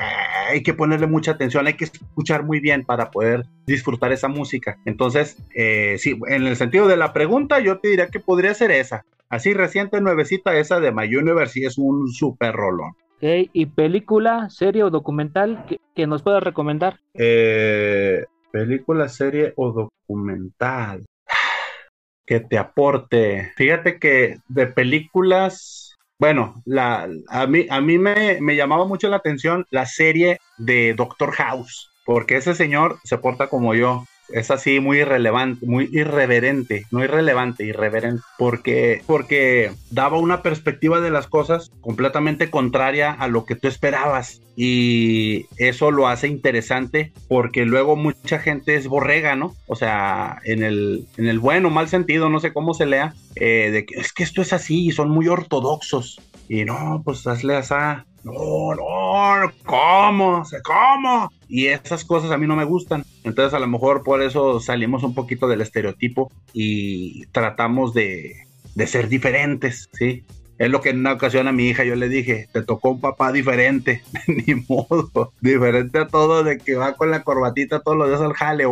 hay 0.50 0.64
que 0.64 0.74
ponerle 0.74 1.08
mucha 1.08 1.32
atención, 1.32 1.68
hay 1.68 1.76
que 1.76 1.86
escuchar 1.86 2.44
muy 2.44 2.60
bien 2.60 2.86
para 2.86 3.12
poder 3.12 3.46
disfrutar 3.66 4.12
esa 4.12 4.28
música. 4.28 4.78
Entonces, 4.86 5.38
eh, 5.56 5.96
sí, 5.98 6.20
en 6.28 6.48
el 6.48 6.56
sentido 6.56 6.88
de 6.88 6.98
la 6.98 7.14
pregunta, 7.14 7.60
yo 7.60 7.80
te 7.80 7.90
diría 7.90 8.08
que 8.08 8.20
podría 8.20 8.54
ser 8.54 8.72
esa. 8.72 9.06
Así 9.30 9.54
reciente, 9.54 10.02
nuevecita, 10.02 10.58
esa 10.58 10.80
de 10.80 10.92
My 10.92 11.16
Universe, 11.16 11.54
sí 11.54 11.66
es 11.66 11.78
un 11.78 12.10
super 12.10 12.54
rolón. 12.54 12.94
¿Y 13.22 13.68
película, 13.68 14.50
serie 14.50 14.84
o 14.84 14.90
documental 14.90 15.66
que, 15.96 16.08
nos 16.08 16.24
puedas 16.24 16.42
recomendar? 16.42 17.00
Eh, 17.14 18.26
película, 18.52 19.08
serie 19.10 19.54
o 19.56 19.72
documental 19.72 21.06
que 22.32 22.40
te 22.40 22.58
aporte. 22.58 23.52
Fíjate 23.58 24.00
que 24.00 24.38
de 24.48 24.66
películas, 24.66 25.98
bueno, 26.18 26.62
la, 26.64 27.10
a 27.28 27.46
mí, 27.46 27.68
a 27.70 27.82
mí 27.82 27.98
me, 27.98 28.40
me 28.40 28.56
llamaba 28.56 28.86
mucho 28.86 29.10
la 29.10 29.18
atención 29.18 29.66
la 29.70 29.86
serie 29.86 30.40
de 30.58 30.94
Doctor 30.94 31.34
House, 31.34 31.92
porque 32.06 32.38
ese 32.38 32.56
señor 32.56 33.00
se 33.04 33.18
porta 33.18 33.48
como 33.48 33.76
yo 33.76 34.06
es 34.34 34.52
así 34.52 34.80
muy 34.80 35.00
irrelevante, 35.00 35.66
muy 35.66 35.90
irreverente, 35.92 36.86
no 36.92 37.04
irrelevante, 37.04 37.66
irreverente, 37.66 38.24
porque, 38.38 39.02
porque 39.06 39.72
daba 39.90 40.18
una 40.18 40.42
perspectiva 40.42 41.02
de 41.02 41.12
las 41.12 41.28
cosas 41.28 41.72
completamente 41.82 42.50
contraria 42.50 43.12
a 43.12 43.28
lo 43.28 43.46
que 43.46 43.56
tú 43.56 43.68
esperabas 43.68 44.42
y 44.56 45.46
eso 45.58 45.92
lo 45.92 46.08
hace 46.08 46.28
interesante 46.28 47.14
porque 47.28 47.66
luego 47.66 47.96
mucha 47.96 48.40
gente 48.40 48.76
es 48.76 48.88
borrega, 48.88 49.36
¿no? 49.36 49.56
O 49.68 49.76
sea, 49.76 50.40
en 50.44 50.64
el, 50.64 51.06
en 51.18 51.28
el 51.28 51.40
bueno 51.40 51.70
o 51.70 51.72
mal 51.72 51.88
sentido, 51.88 52.30
no 52.30 52.40
sé 52.40 52.54
cómo 52.54 52.74
se 52.74 52.86
lea, 52.86 53.14
eh, 53.36 53.70
de 53.72 53.86
que 53.86 54.00
es 54.00 54.14
que 54.14 54.24
esto 54.24 54.42
es 54.42 54.54
así 54.54 54.88
y 54.88 54.92
son 54.92 55.10
muy 55.10 55.28
ortodoxos 55.28 56.20
y 56.52 56.66
no, 56.66 57.02
pues 57.06 57.26
hazle 57.28 57.56
así. 57.56 57.74
No, 58.26 58.76
no, 58.76 59.52
¿cómo? 59.64 60.44
¿Cómo? 60.66 61.32
Y 61.48 61.68
esas 61.68 62.04
cosas 62.04 62.30
a 62.30 62.38
mí 62.38 62.46
no 62.46 62.58
me 62.58 62.66
gustan 62.66 63.06
Entonces 63.24 63.54
a 63.54 63.60
lo 63.60 63.68
mejor 63.68 64.04
por 64.04 64.22
eso 64.22 64.60
salimos 64.60 65.04
un 65.04 65.16
poquito 65.16 65.48
del 65.48 65.62
estereotipo 65.62 66.30
y 66.52 67.26
tratamos 67.28 67.94
de, 67.94 68.36
de 68.76 68.88
ser 68.88 69.08
diferentes, 69.08 69.88
¿sí? 69.94 70.26
Es 70.58 70.70
lo 70.70 70.82
que 70.82 70.90
en 70.90 71.00
una 71.00 71.14
ocasión 71.14 71.48
a 71.48 71.54
mi 71.54 71.70
hija 71.70 71.86
yo 71.86 71.96
le 71.96 72.10
dije, 72.10 72.50
te 72.52 72.64
tocó 72.64 72.90
un 72.90 73.00
papá 73.00 73.32
diferente, 73.32 74.04
ni 74.28 74.56
modo, 74.68 75.32
diferente 75.40 76.00
a 76.00 76.08
todo, 76.08 76.44
de 76.44 76.58
que 76.58 76.76
va 76.76 76.96
con 76.96 77.12
la 77.12 77.24
corbatita 77.24 77.80
todos 77.80 77.98
los 77.98 78.10
días 78.10 78.20
al 78.20 78.34
jale, 78.34 78.66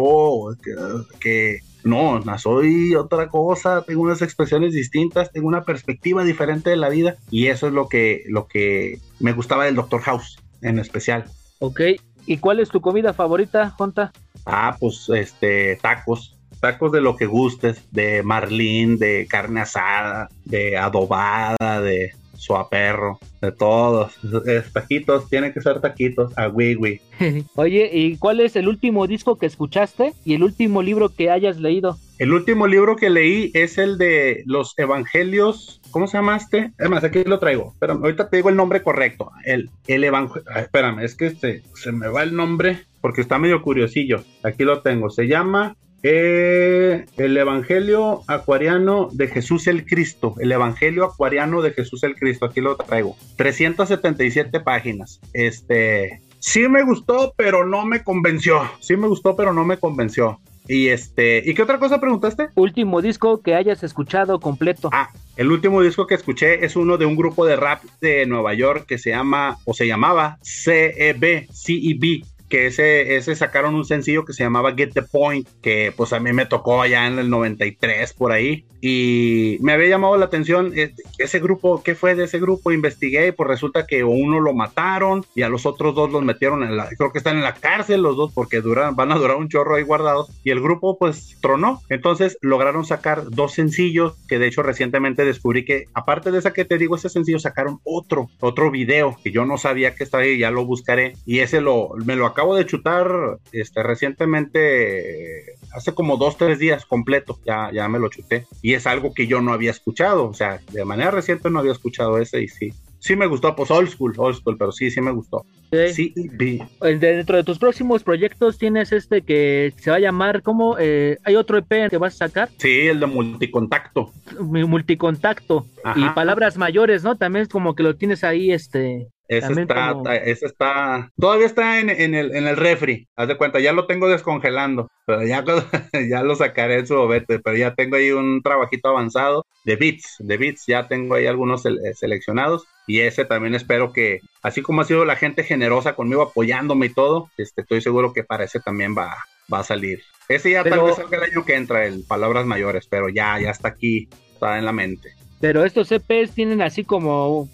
que 1.22 1.60
no, 1.84 2.22
soy 2.38 2.96
otra 2.96 3.30
cosa, 3.30 3.84
tengo 3.84 4.02
unas 4.02 4.22
expresiones 4.22 4.74
distintas, 4.74 5.32
tengo 5.32 5.48
una 5.48 5.64
perspectiva 5.64 6.24
diferente 6.24 6.70
de 6.70 6.78
la 6.78 6.90
vida 6.90 7.16
y 7.32 7.48
eso 7.48 7.68
es 7.68 7.74
lo 7.74 7.88
que, 7.88 8.24
lo 8.28 8.48
que 8.48 9.00
me 9.20 9.34
gustaba 9.34 9.66
del 9.66 9.76
Doctor 9.76 10.02
House 10.02 10.38
en 10.62 10.80
especial. 10.80 11.26
Ok, 11.60 11.82
¿y 12.26 12.38
cuál 12.38 12.60
es 12.60 12.70
tu 12.70 12.82
comida 12.82 13.14
favorita, 13.14 13.70
Jonta? 13.72 14.12
Ah, 14.46 14.76
pues 14.80 15.10
este, 15.10 15.78
tacos 15.78 16.36
tacos 16.60 16.92
de 16.92 17.02
lo 17.02 17.16
que 17.16 17.26
gustes, 17.26 17.84
de 17.92 18.24
marlín, 18.24 18.98
de 18.98 19.28
carne 19.30 19.62
asada, 19.62 20.30
de 20.46 20.78
adobada, 20.78 21.82
de 21.82 22.14
suaperro, 22.40 23.20
de 23.42 23.52
todos. 23.52 24.14
Es, 24.46 24.72
taquitos, 24.72 25.30
tienen 25.30 25.54
que 25.54 25.62
ser 25.62 25.82
taquitos, 25.82 26.36
a 26.38 26.48
wiwi. 26.48 27.02
Oye, 27.56 27.90
¿y 27.94 28.18
cuál 28.18 28.40
es 28.40 28.56
el 28.56 28.68
último 28.68 29.08
disco 29.08 29.38
que 29.38 29.46
escuchaste 29.46 30.14
y 30.26 30.34
el 30.34 30.44
último 30.44 30.82
libro 30.82 31.10
que 31.10 31.30
hayas 31.30 31.60
leído? 31.60 31.98
El 32.18 32.34
último 32.34 32.68
libro 32.68 32.96
que 32.96 33.10
leí 33.10 33.52
es 33.54 33.78
el 33.78 33.98
de 33.98 34.44
los 34.46 34.74
Evangelios. 34.78 35.82
¿Cómo 35.92 36.08
se 36.08 36.18
llama 36.18 36.38
este? 36.38 36.72
Además, 36.80 37.04
aquí 37.04 37.24
lo 37.24 37.40
traigo. 37.40 37.76
Pero 37.80 37.94
ahorita 37.94 38.30
te 38.30 38.38
digo 38.38 38.50
el 38.50 38.56
nombre 38.56 38.84
correcto. 38.84 39.32
El, 39.46 39.70
el 39.88 40.04
Evangelio. 40.04 40.44
Espérame, 40.56 41.00
es 41.00 41.16
que 41.16 41.28
este, 41.28 41.64
se 41.76 41.92
me 41.92 42.08
va 42.08 42.24
el 42.24 42.36
nombre 42.36 42.86
porque 43.02 43.22
está 43.22 43.40
medio 43.40 43.62
curiosillo. 43.62 44.24
Aquí 44.44 44.64
lo 44.64 44.82
tengo. 44.82 45.10
Se 45.10 45.28
llama 45.28 45.78
eh, 46.04 47.06
el 47.18 47.38
Evangelio 47.38 48.22
Acuariano 48.28 49.10
de 49.12 49.28
Jesús 49.28 49.68
el 49.68 49.86
Cristo. 49.86 50.36
El 50.40 50.52
Evangelio 50.52 51.06
Acuariano 51.06 51.62
de 51.62 51.72
Jesús 51.72 52.04
el 52.04 52.16
Cristo. 52.16 52.46
Aquí 52.46 52.62
lo 52.62 52.76
traigo. 52.78 53.16
377 53.36 54.60
páginas. 54.62 55.20
Este. 55.34 56.22
Sí 56.40 56.68
me 56.70 56.84
gustó, 56.84 57.34
pero 57.36 57.66
no 57.66 57.86
me 57.86 58.04
convenció. 58.04 58.62
Sí 58.80 58.96
me 58.96 59.08
gustó, 59.08 59.36
pero 59.36 59.54
no 59.54 59.66
me 59.66 59.78
convenció. 59.78 60.40
Y 60.70 60.90
este, 60.90 61.42
¿y 61.44 61.56
qué 61.56 61.64
otra 61.64 61.80
cosa 61.80 62.00
preguntaste? 62.00 62.50
Último 62.54 63.02
disco 63.02 63.42
que 63.42 63.56
hayas 63.56 63.84
escuchado 63.84 64.40
completo. 64.40 64.92
Ah, 64.94 65.10
el 65.36 65.52
último 65.52 65.82
disco 65.82 66.06
que 66.06 66.14
escuché 66.14 66.64
es 66.64 66.76
uno 66.76 66.98
de 66.98 67.08
un 67.08 67.16
grupo 67.16 67.46
de 67.46 67.56
rap 67.56 67.84
de 68.02 68.28
Nueva 68.28 68.54
York 68.54 68.86
que 68.86 69.00
se 69.00 69.10
llama 69.10 69.58
o 69.66 69.74
se 69.74 69.88
llamaba 69.88 70.38
CEB, 70.44 71.48
CEB 71.52 72.24
que 72.50 72.68
ese, 72.68 73.16
ese 73.16 73.36
sacaron 73.36 73.76
un 73.76 73.86
sencillo 73.86 74.26
que 74.26 74.34
se 74.34 74.44
llamaba 74.44 74.74
Get 74.76 74.94
the 74.94 75.04
Point, 75.04 75.48
que 75.62 75.94
pues 75.96 76.14
a 76.14 76.20
mí 76.20 76.34
me 76.34 76.46
tocó 76.46 76.82
allá 76.82 77.08
en 77.08 77.20
el 77.20 77.30
93 77.30 78.14
por 78.14 78.32
ahí, 78.32 78.66
y 78.82 79.58
me 79.62 79.74
había 79.74 79.90
llamado 79.90 80.18
la 80.18 80.26
atención 80.26 80.72
eh, 80.76 80.94
ese 81.18 81.40
grupo, 81.40 81.84
¿qué 81.84 81.96
fue 81.96 82.16
de 82.16 82.24
ese 82.26 82.40
grupo? 82.40 82.72
Investigué 82.72 83.28
y 83.28 83.32
pues 83.32 83.48
resulta 83.48 83.86
que 83.86 84.04
uno 84.04 84.40
lo 84.40 84.54
mataron 84.54 85.26
y 85.36 85.42
a 85.42 85.50
los 85.50 85.66
otros 85.66 85.94
dos 85.94 86.12
los 86.12 86.24
metieron 86.24 86.64
en 86.64 86.78
la, 86.78 86.88
creo 86.98 87.12
que 87.12 87.18
están 87.18 87.38
en 87.38 87.44
la 87.44 87.54
cárcel 87.54 88.02
los 88.02 88.16
dos 88.16 88.32
porque 88.34 88.62
duran, 88.62 88.96
van 88.96 89.12
a 89.12 89.16
durar 89.16 89.38
un 89.38 89.50
chorro 89.50 89.76
ahí 89.76 89.84
guardados, 89.84 90.30
y 90.44 90.52
el 90.52 90.62
grupo 90.62 90.98
pues 90.98 91.38
tronó, 91.42 91.82
entonces 91.90 92.38
lograron 92.42 92.86
sacar 92.86 93.30
dos 93.30 93.54
sencillos, 93.54 94.16
que 94.28 94.40
de 94.40 94.48
hecho 94.48 94.64
recientemente 94.64 95.26
descubrí 95.26 95.66
que 95.66 95.86
aparte 95.94 96.32
de 96.32 96.40
esa 96.40 96.54
que 96.54 96.66
te 96.66 96.78
digo, 96.78 96.96
ese 96.96 97.10
sencillo 97.10 97.40
sacaron 97.40 97.80
otro, 97.84 98.30
otro 98.40 98.72
video 98.72 99.16
que 99.24 99.32
yo 99.32 99.46
no 99.46 99.58
sabía 99.58 99.96
que 99.96 100.04
estaba 100.04 100.24
ahí, 100.24 100.38
ya 100.38 100.52
lo 100.52 100.66
buscaré, 100.66 101.14
y 101.26 101.40
ese 101.40 101.62
lo, 101.62 101.90
me 102.06 102.16
lo 102.16 102.26
acabo 102.26 102.39
de 102.48 102.66
chutar 102.66 103.38
este, 103.52 103.84
recientemente, 103.84 105.56
hace 105.74 105.94
como 105.94 106.18
dos, 106.18 106.38
tres 106.38 106.60
días 106.60 106.86
completo, 106.86 107.40
ya, 107.46 107.70
ya 107.72 107.88
me 107.88 108.00
lo 108.00 108.10
chuté. 108.10 108.46
Y 108.62 108.74
es 108.74 108.88
algo 108.88 109.14
que 109.14 109.28
yo 109.28 109.42
no 109.42 109.54
había 109.54 109.72
escuchado, 109.72 110.28
o 110.28 110.34
sea, 110.34 110.60
de 110.72 110.86
manera 110.86 111.12
reciente 111.12 111.50
no 111.50 111.60
había 111.60 111.72
escuchado 111.72 112.18
ese 112.18 112.42
y 112.42 112.48
sí. 112.48 112.74
Sí 113.02 113.16
me 113.16 113.28
gustó, 113.28 113.56
pues 113.56 113.72
old 113.72 113.90
school, 113.90 114.14
old 114.18 114.36
school, 114.36 114.58
pero 114.58 114.74
sí, 114.74 114.92
sí 114.92 115.00
me 115.00 115.12
gustó. 115.12 115.46
Sí, 115.72 116.14
sí 116.14 116.62
Dentro 116.82 117.38
de 117.38 117.44
tus 117.46 117.58
próximos 117.58 118.04
proyectos 118.04 118.58
tienes 118.58 118.92
este 118.92 119.22
que 119.22 119.74
se 119.78 119.90
va 119.90 119.98
a 119.98 120.02
llamar, 120.02 120.42
¿cómo? 120.42 120.76
Eh, 120.78 121.18
¿Hay 121.24 121.38
otro 121.38 121.58
EP 121.58 121.90
que 121.90 121.98
vas 121.98 122.16
a 122.16 122.28
sacar? 122.28 122.50
Sí, 122.58 122.88
el 122.88 123.00
de 123.00 123.06
multicontacto. 123.06 124.12
Multicontacto. 124.42 125.66
Y 125.96 126.10
palabras 126.10 126.58
mayores, 126.58 127.04
¿no? 127.04 127.16
También 127.16 127.44
es 127.44 127.50
como 127.50 127.74
que 127.74 127.84
lo 127.84 127.96
tienes 127.96 128.26
ahí, 128.26 128.52
este, 128.52 129.08
ese 129.30 129.62
está, 129.62 129.96
está, 130.26 131.12
todavía 131.20 131.46
está 131.46 131.80
en, 131.80 131.90
el, 131.90 132.36
en 132.36 132.48
el 132.48 132.58
refri, 132.58 133.08
haz 133.16 133.28
de 133.28 133.38
cuenta, 133.38 133.60
ya 133.60 133.74
lo 133.74 133.86
tengo 133.86 134.10
descongelando, 134.10 134.90
pero 135.06 135.24
ya, 135.24 135.46
ya 136.10 136.24
lo 136.24 136.36
sacaré 136.36 136.80
en 136.80 136.88
su 136.88 136.96
bobete, 136.96 137.38
pero 137.38 137.56
ya 137.56 137.76
tengo 137.76 137.96
ahí 137.96 138.10
un 138.10 138.42
trabajito 138.42 138.90
avanzado 138.90 139.46
de 139.66 139.76
bits, 139.76 140.16
de 140.18 140.38
bits, 140.38 140.66
ya 140.66 140.88
tengo 140.88 141.14
ahí 141.14 141.28
algunos 141.28 141.64
eh, 141.68 141.94
seleccionados 141.94 142.66
y 142.88 143.02
ese 143.02 143.24
también 143.24 143.54
espero 143.54 143.94
que, 143.94 144.22
así 144.42 144.64
como 144.64 144.82
ha 144.82 144.86
sido 144.86 145.06
la 145.06 145.16
gente 145.16 145.44
generosa 145.44 145.94
conmigo 145.94 146.24
apoyándome 146.24 146.88
y 146.88 146.94
todo, 146.94 147.30
este, 147.38 147.62
estoy 147.62 147.82
seguro 147.82 148.14
que 148.14 148.24
para 148.24 148.46
ese 148.46 148.60
también 148.60 148.96
va, 148.98 149.16
va 149.54 149.60
a 149.60 149.64
salir. 149.64 150.02
Ese 150.28 150.50
ya 150.50 150.64
tal 150.64 150.82
vez 150.82 150.96
salga 150.96 151.18
el 151.18 151.32
año 151.32 151.46
que 151.46 151.54
entra, 151.54 151.86
el 151.86 152.04
Palabras 152.04 152.48
Mayores, 152.48 152.88
pero 152.88 153.10
ya, 153.10 153.40
ya 153.40 153.52
está 153.52 153.68
aquí, 153.68 154.10
está 154.34 154.58
en 154.58 154.66
la 154.66 154.72
mente. 154.72 155.14
Pero 155.40 155.64
estos 155.64 155.92
EPs 155.92 156.32
tienen 156.32 156.62
así 156.62 156.84
como 156.84 157.48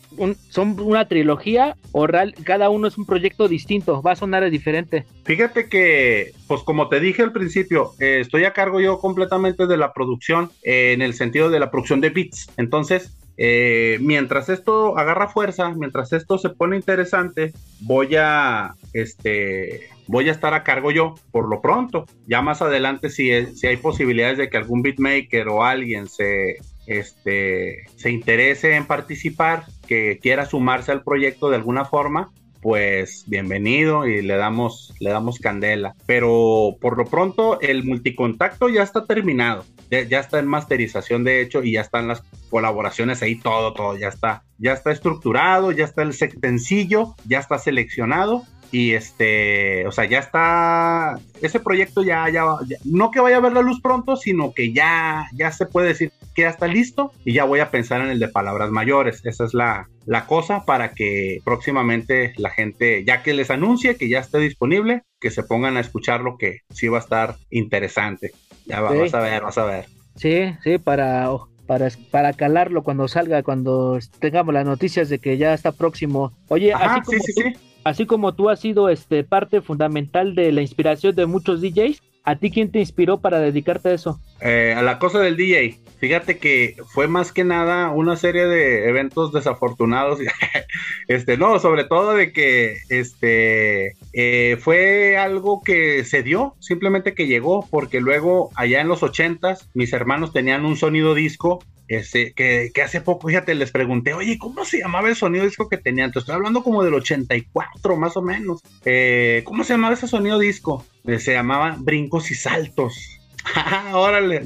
son 0.50 0.80
una 0.80 1.08
trilogía 1.08 1.76
o 1.92 2.08
cada 2.44 2.70
uno 2.70 2.88
es 2.88 2.98
un 2.98 3.06
proyecto 3.06 3.48
distinto, 3.48 4.02
va 4.02 4.14
a 4.14 4.16
sonar 4.16 4.50
diferente. 4.50 5.06
Fíjate 5.24 5.70
que, 5.70 6.32
pues 6.48 6.62
como 6.64 6.90
te 6.90 7.00
dije 7.00 7.22
al 7.22 7.32
principio, 7.32 7.92
eh, 8.00 8.20
estoy 8.22 8.46
a 8.46 8.54
cargo 8.54 8.82
yo 8.82 9.00
completamente 9.00 9.68
de 9.68 9.78
la 9.78 9.94
producción 9.94 10.52
eh, 10.64 10.94
en 10.94 11.02
el 11.02 11.14
sentido 11.14 11.50
de 11.50 11.60
la 11.60 11.70
producción 11.70 12.02
de 12.02 12.10
beats. 12.10 12.50
Entonces, 12.58 13.18
eh, 13.38 13.98
mientras 14.02 14.50
esto 14.50 14.98
agarra 14.98 15.28
fuerza, 15.28 15.70
mientras 15.70 16.14
esto 16.14 16.38
se 16.38 16.50
pone 16.50 16.78
interesante, 16.78 17.54
voy 17.82 18.16
a, 18.18 18.76
este, 18.94 19.90
voy 20.08 20.30
a 20.30 20.32
estar 20.32 20.54
a 20.54 20.64
cargo 20.64 20.92
yo 20.92 21.16
por 21.32 21.50
lo 21.50 21.62
pronto. 21.62 22.06
Ya 22.28 22.42
más 22.42 22.62
adelante, 22.62 23.10
si, 23.10 23.30
si 23.56 23.68
hay 23.68 23.78
posibilidades 23.78 24.38
de 24.38 24.50
que 24.50 24.58
algún 24.58 24.82
beatmaker 24.82 25.50
o 25.50 25.64
alguien 25.64 26.08
se 26.08 26.58
este, 26.88 27.86
se 27.96 28.12
interese 28.12 28.76
en 28.76 28.86
participar, 28.86 29.66
que 29.88 30.20
quiera 30.22 30.46
sumarse 30.46 30.92
al 30.92 31.04
proyecto 31.04 31.50
de 31.50 31.58
alguna 31.58 31.86
forma, 31.86 32.32
pues 32.66 33.26
bienvenido 33.28 34.08
y 34.08 34.24
le 34.24 34.38
damos, 34.38 34.92
le 35.00 35.12
damos 35.12 35.38
candela. 35.38 35.94
Pero 36.08 36.78
por 36.82 36.98
lo 36.98 37.06
pronto 37.06 37.62
el 37.62 37.84
multicontacto 37.84 38.70
ya 38.70 38.82
está 38.82 39.06
terminado, 39.06 39.66
ya, 39.92 40.20
está 40.20 40.40
en 40.40 40.48
masterización 40.48 41.24
de 41.24 41.42
hecho 41.42 41.64
y 41.64 41.74
ya 41.74 41.82
están 41.82 42.08
las 42.08 42.24
colaboraciones 42.50 43.22
ahí, 43.22 43.36
todo, 43.36 43.74
todo, 43.74 43.96
ya 43.98 44.08
está, 44.08 44.44
ya 44.58 44.74
está 44.74 44.92
estructurado, 44.92 45.72
ya 45.72 45.86
está 45.86 46.02
el 46.02 46.14
sencillo, 46.14 47.14
ya 47.28 47.38
está 47.38 47.60
seleccionado 47.60 48.42
y 48.72 48.94
este, 48.94 49.86
o 49.86 49.92
sea, 49.92 50.06
ya 50.06 50.18
está, 50.18 51.20
ese 51.42 51.60
proyecto 51.60 52.02
ya, 52.02 52.28
ya, 52.30 52.46
no 52.84 53.12
que 53.12 53.20
vaya 53.20 53.38
a 53.38 53.42
ver 53.42 53.54
la 53.54 53.62
luz 53.62 53.80
pronto, 53.80 54.16
sino 54.16 54.54
que 54.54 54.74
ya, 54.74 55.28
ya 55.34 55.52
se 55.52 55.68
puede 55.68 55.90
decir 55.90 56.12
que 56.36 56.44
ya 56.44 56.50
está 56.50 56.68
listo 56.68 57.12
y 57.24 57.34
ya 57.34 57.46
voy 57.46 57.62
a 57.62 57.72
pensar 57.72 58.02
en 58.02 58.10
el 58.10 58.20
de 58.20 58.28
palabras 58.28 58.70
mayores. 58.70 59.26
Esa 59.26 59.46
es 59.46 59.54
la, 59.54 59.88
la 60.06 60.28
cosa 60.28 60.66
para 60.66 60.92
que 60.92 61.40
próximamente 61.44 62.34
la 62.38 62.50
gente, 62.50 63.04
ya 63.06 63.24
que 63.24 63.34
les 63.34 63.50
anuncie 63.50 63.96
que 63.96 64.10
ya 64.10 64.20
esté 64.20 64.40
disponible, 64.40 65.04
que 65.20 65.32
se 65.32 65.44
pongan 65.44 65.78
a 65.78 65.80
escuchar 65.80 66.22
lo 66.22 66.38
que 66.38 66.60
sí 66.70 66.88
va 66.88 66.98
a 66.98 67.02
estar 67.02 67.36
interesante. 67.50 68.32
Ya 68.66 68.82
vas 68.82 69.14
a 69.14 69.20
ver, 69.22 69.42
vas 69.42 69.58
a 69.58 69.66
ver. 69.66 69.86
Sí, 70.16 70.54
sí, 70.64 70.78
para, 70.78 71.30
para, 71.66 71.90
para 72.12 72.34
calarlo 72.34 72.84
cuando 72.84 73.08
salga, 73.08 73.42
cuando 73.44 73.98
tengamos 74.20 74.54
las 74.54 74.66
noticias 74.66 75.10
de 75.10 75.20
que 75.20 75.38
ya 75.38 75.54
está 75.54 75.72
próximo. 75.72 76.34
Oye, 76.50 76.74
así 76.74 77.02
como 77.02 77.18
sí, 77.18 77.34
sí, 77.34 77.34
sí 77.34 77.54
así 77.86 78.06
como 78.06 78.34
tú 78.34 78.50
has 78.50 78.60
sido 78.60 78.90
este, 78.90 79.24
parte 79.24 79.62
fundamental 79.62 80.36
de 80.36 80.52
la 80.52 80.62
inspiración 80.62 81.16
de 81.16 81.28
muchos 81.28 81.62
DJs, 81.62 82.02
¿a 82.26 82.36
ti 82.36 82.52
quién 82.52 82.72
te 82.72 82.80
inspiró 82.80 83.20
para 83.20 83.40
dedicarte 83.40 83.90
a 83.90 83.94
eso? 83.94 84.20
Eh, 84.42 84.74
a 84.76 84.82
la 84.82 85.00
cosa 85.00 85.20
del 85.20 85.38
DJ. 85.38 85.80
Fíjate 86.00 86.38
que 86.38 86.76
fue 86.94 87.08
más 87.08 87.32
que 87.32 87.44
nada 87.44 87.90
una 87.92 88.18
serie 88.18 88.48
de 88.48 88.90
eventos 88.90 89.32
desafortunados. 89.32 90.20
este, 91.08 91.38
no, 91.38 91.60
sobre 91.60 91.86
todo 91.86 92.14
de 92.14 92.34
que 92.34 92.78
este 92.90 93.96
eh, 94.14 94.58
fue 94.60 95.18
algo 95.18 95.62
que 95.64 96.04
se 96.04 96.24
dio, 96.24 96.56
simplemente 96.60 97.14
que 97.14 97.28
llegó, 97.28 97.68
porque 97.70 98.02
luego 98.02 98.50
allá 98.56 98.82
en 98.82 98.88
los 98.88 99.04
ochentas 99.04 99.70
mis 99.74 99.94
hermanos 99.94 100.34
tenían 100.34 100.66
un 100.66 100.76
sonido 100.76 101.14
disco 101.14 101.64
este, 101.88 102.34
que, 102.34 102.72
hace 102.84 103.02
poco, 103.02 103.28
fíjate, 103.28 103.56
les 103.56 103.72
pregunté, 103.72 104.14
oye, 104.14 104.38
¿cómo 104.38 104.66
se 104.66 104.80
llamaba 104.80 105.10
el 105.10 105.16
sonido 105.16 105.46
disco 105.46 105.70
que 105.70 105.78
tenían? 105.78 106.12
Te 106.12 106.20
estoy 106.20 106.36
hablando 106.36 106.64
como 106.64 106.84
del 106.84 106.94
84, 106.94 107.98
más 107.98 108.18
o 108.18 108.22
menos. 108.22 108.62
Eh, 108.86 109.42
¿Cómo 109.46 109.64
se 109.64 109.74
llamaba 109.74 109.94
ese 109.94 110.08
sonido 110.08 110.40
disco? 110.40 110.86
Eh, 111.06 111.20
se 111.20 111.34
llamaba 111.34 111.78
Brincos 111.80 112.32
y 112.32 112.36
Saltos. 112.36 113.20
Órale. 113.94 114.42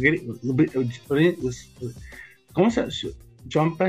¿Cómo 2.54 2.72
se 2.72 2.86
Jump 3.52 3.82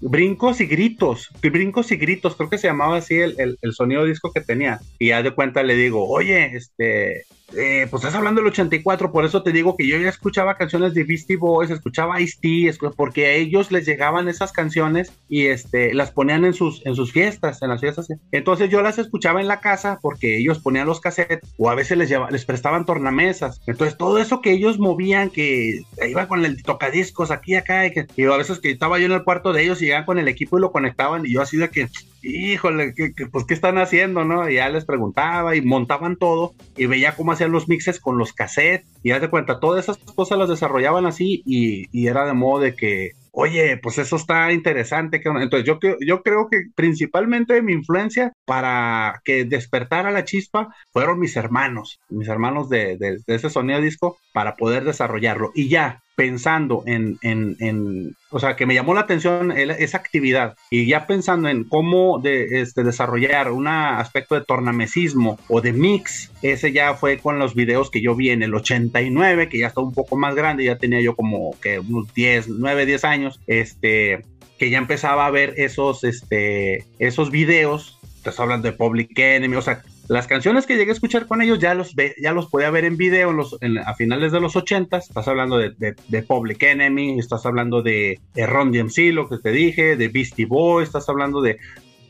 Brincos 0.00 0.60
y 0.60 0.66
gritos. 0.66 1.30
Brincos 1.42 1.90
y 1.92 1.96
gritos. 1.96 2.36
Creo 2.36 2.50
que 2.50 2.58
se 2.58 2.68
llamaba 2.68 2.98
así 2.98 3.14
el, 3.16 3.58
el, 3.60 3.72
sonido 3.72 4.04
disco 4.04 4.32
que 4.32 4.40
tenía. 4.40 4.80
Y 4.98 5.08
ya 5.08 5.22
de 5.22 5.34
cuenta 5.34 5.62
le 5.62 5.74
digo, 5.74 6.06
oye, 6.08 6.56
este, 6.56 7.24
eh, 7.56 7.86
pues 7.90 8.02
estás 8.02 8.14
hablando 8.14 8.40
del 8.40 8.50
84, 8.50 9.12
por 9.12 9.24
eso 9.24 9.42
te 9.42 9.52
digo 9.52 9.76
que 9.76 9.86
yo 9.86 9.98
ya 9.98 10.08
escuchaba 10.08 10.56
canciones 10.56 10.94
de 10.94 11.04
Beastie 11.04 11.36
Boys, 11.36 11.70
escuchaba 11.70 12.20
Ice-T, 12.20 12.78
porque 12.96 13.26
a 13.26 13.32
ellos 13.32 13.72
les 13.72 13.86
llegaban 13.86 14.28
esas 14.28 14.52
canciones 14.52 15.12
y 15.28 15.46
este, 15.46 15.94
las 15.94 16.10
ponían 16.12 16.44
en 16.44 16.54
sus, 16.54 16.84
en 16.86 16.94
sus 16.94 17.12
fiestas, 17.12 17.62
en 17.62 17.70
las 17.70 17.80
fiestas. 17.80 18.08
Entonces 18.32 18.70
yo 18.70 18.82
las 18.82 18.98
escuchaba 18.98 19.40
en 19.40 19.48
la 19.48 19.60
casa 19.60 19.98
porque 20.00 20.38
ellos 20.38 20.58
ponían 20.58 20.86
los 20.86 21.00
cassettes 21.00 21.54
o 21.58 21.70
a 21.70 21.74
veces 21.74 21.98
les, 21.98 22.10
les 22.30 22.44
prestaban 22.44 22.84
tornamesas. 22.86 23.60
Entonces 23.66 23.96
todo 23.96 24.18
eso 24.18 24.40
que 24.40 24.52
ellos 24.52 24.78
movían, 24.78 25.30
que 25.30 25.80
iba 26.08 26.28
con 26.28 26.44
el 26.44 26.62
tocadiscos 26.62 27.30
aquí, 27.30 27.54
acá, 27.54 27.86
y, 27.86 27.92
que, 27.92 28.06
y 28.16 28.24
a 28.24 28.36
veces 28.36 28.58
que 28.58 28.70
estaba 28.70 28.98
yo 28.98 29.06
en 29.06 29.12
el 29.12 29.24
cuarto 29.24 29.52
de 29.52 29.62
ellos 29.62 29.80
y 29.82 29.86
llegaban 29.86 30.06
con 30.06 30.18
el 30.18 30.28
equipo 30.28 30.58
y 30.58 30.60
lo 30.60 30.72
conectaban 30.72 31.26
y 31.26 31.32
yo 31.32 31.42
así 31.42 31.56
de 31.56 31.68
que, 31.70 31.88
híjole, 32.22 32.94
pues 33.32 33.44
qué 33.44 33.54
están 33.54 33.78
haciendo, 33.78 34.24
¿no? 34.24 34.48
Y 34.48 34.54
ya 34.54 34.68
les 34.68 34.84
preguntaba 34.84 35.56
y 35.56 35.62
montaban 35.62 36.16
todo 36.16 36.54
y 36.76 36.86
veía 36.86 37.16
cómo 37.16 37.32
hacían 37.32 37.52
los 37.52 37.68
mixes 37.68 38.00
con 38.00 38.18
los 38.18 38.32
cassettes 38.32 38.86
y 39.02 39.10
ya 39.10 39.20
de 39.20 39.30
cuenta, 39.30 39.60
todas 39.60 39.84
esas 39.84 39.98
cosas 39.98 40.38
las 40.38 40.48
desarrollaban 40.48 41.06
así 41.06 41.42
y, 41.46 41.88
era 42.06 42.26
de 42.26 42.32
modo 42.32 42.60
de 42.60 42.74
que 42.74 43.12
oye, 43.32 43.76
pues 43.76 43.98
eso 43.98 44.16
está 44.16 44.52
interesante. 44.52 45.22
Entonces 45.24 45.64
yo, 45.64 45.78
yo 46.04 46.22
creo 46.22 46.48
que 46.50 46.64
principalmente 46.74 47.62
mi 47.62 47.72
influencia 47.72 48.32
para 48.44 49.20
que 49.24 49.44
despertara 49.44 50.10
la 50.10 50.24
chispa 50.24 50.74
fueron 50.92 51.20
mis 51.20 51.36
hermanos, 51.36 52.00
mis 52.08 52.28
hermanos 52.28 52.68
de, 52.68 52.98
ese 53.26 53.50
sonido 53.50 53.80
disco 53.80 54.18
para 54.32 54.56
poder 54.56 54.84
desarrollarlo. 54.84 55.52
Y 55.54 55.68
ya 55.68 56.02
pensando 56.20 56.82
en, 56.84 57.18
en, 57.22 57.56
en, 57.60 58.14
o 58.28 58.38
sea, 58.38 58.54
que 58.54 58.66
me 58.66 58.74
llamó 58.74 58.92
la 58.92 59.00
atención 59.00 59.52
esa 59.52 59.96
actividad 59.96 60.54
y 60.68 60.84
ya 60.84 61.06
pensando 61.06 61.48
en 61.48 61.64
cómo 61.64 62.18
de, 62.18 62.60
este, 62.60 62.84
desarrollar 62.84 63.50
un 63.50 63.66
aspecto 63.68 64.34
de 64.34 64.44
tornamesismo 64.44 65.38
o 65.48 65.62
de 65.62 65.72
mix, 65.72 66.30
ese 66.42 66.72
ya 66.72 66.92
fue 66.92 67.16
con 67.16 67.38
los 67.38 67.54
videos 67.54 67.90
que 67.90 68.02
yo 68.02 68.14
vi 68.14 68.28
en 68.28 68.42
el 68.42 68.54
89, 68.54 69.48
que 69.48 69.60
ya 69.60 69.68
estaba 69.68 69.86
un 69.86 69.94
poco 69.94 70.16
más 70.16 70.34
grande, 70.34 70.64
ya 70.64 70.76
tenía 70.76 71.00
yo 71.00 71.16
como 71.16 71.58
que 71.62 71.78
unos 71.78 72.12
10, 72.12 72.48
9, 72.48 72.84
10 72.84 73.04
años, 73.04 73.40
este, 73.46 74.22
que 74.58 74.68
ya 74.68 74.76
empezaba 74.76 75.24
a 75.24 75.30
ver 75.30 75.54
esos, 75.56 76.04
este, 76.04 76.84
esos 76.98 77.30
videos, 77.30 77.98
te 78.22 78.30
hablan 78.36 78.60
de 78.60 78.72
Public 78.72 79.18
Enemy, 79.18 79.56
o 79.56 79.62
sea, 79.62 79.82
las 80.10 80.26
canciones 80.26 80.66
que 80.66 80.76
llegué 80.76 80.90
a 80.90 80.94
escuchar 80.94 81.28
con 81.28 81.40
ellos 81.40 81.60
ya 81.60 81.72
los, 81.72 81.94
ve, 81.94 82.16
ya 82.20 82.32
los 82.32 82.48
podía 82.48 82.68
ver 82.70 82.84
en 82.84 82.96
video 82.96 83.32
los, 83.32 83.56
a 83.86 83.94
finales 83.94 84.32
de 84.32 84.40
los 84.40 84.56
80. 84.56 84.96
Estás 84.96 85.28
hablando 85.28 85.56
de, 85.56 85.70
de, 85.70 86.22
Public 86.24 86.60
Enemy, 86.64 87.20
estás 87.20 87.46
hablando 87.46 87.80
de, 87.80 88.18
de 88.34 88.44
Ron 88.44 88.72
DMC, 88.72 89.12
lo 89.12 89.28
que 89.28 89.38
te 89.38 89.52
dije, 89.52 89.94
de 89.94 90.08
Beastie 90.08 90.46
Boys, 90.46 90.88
estás 90.88 91.08
hablando 91.08 91.40
de, 91.40 91.58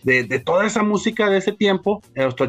de, 0.03 0.39
toda 0.39 0.65
esa 0.65 0.83
música 0.83 1.29
de 1.29 1.37
ese 1.37 1.53
tiempo, 1.53 2.03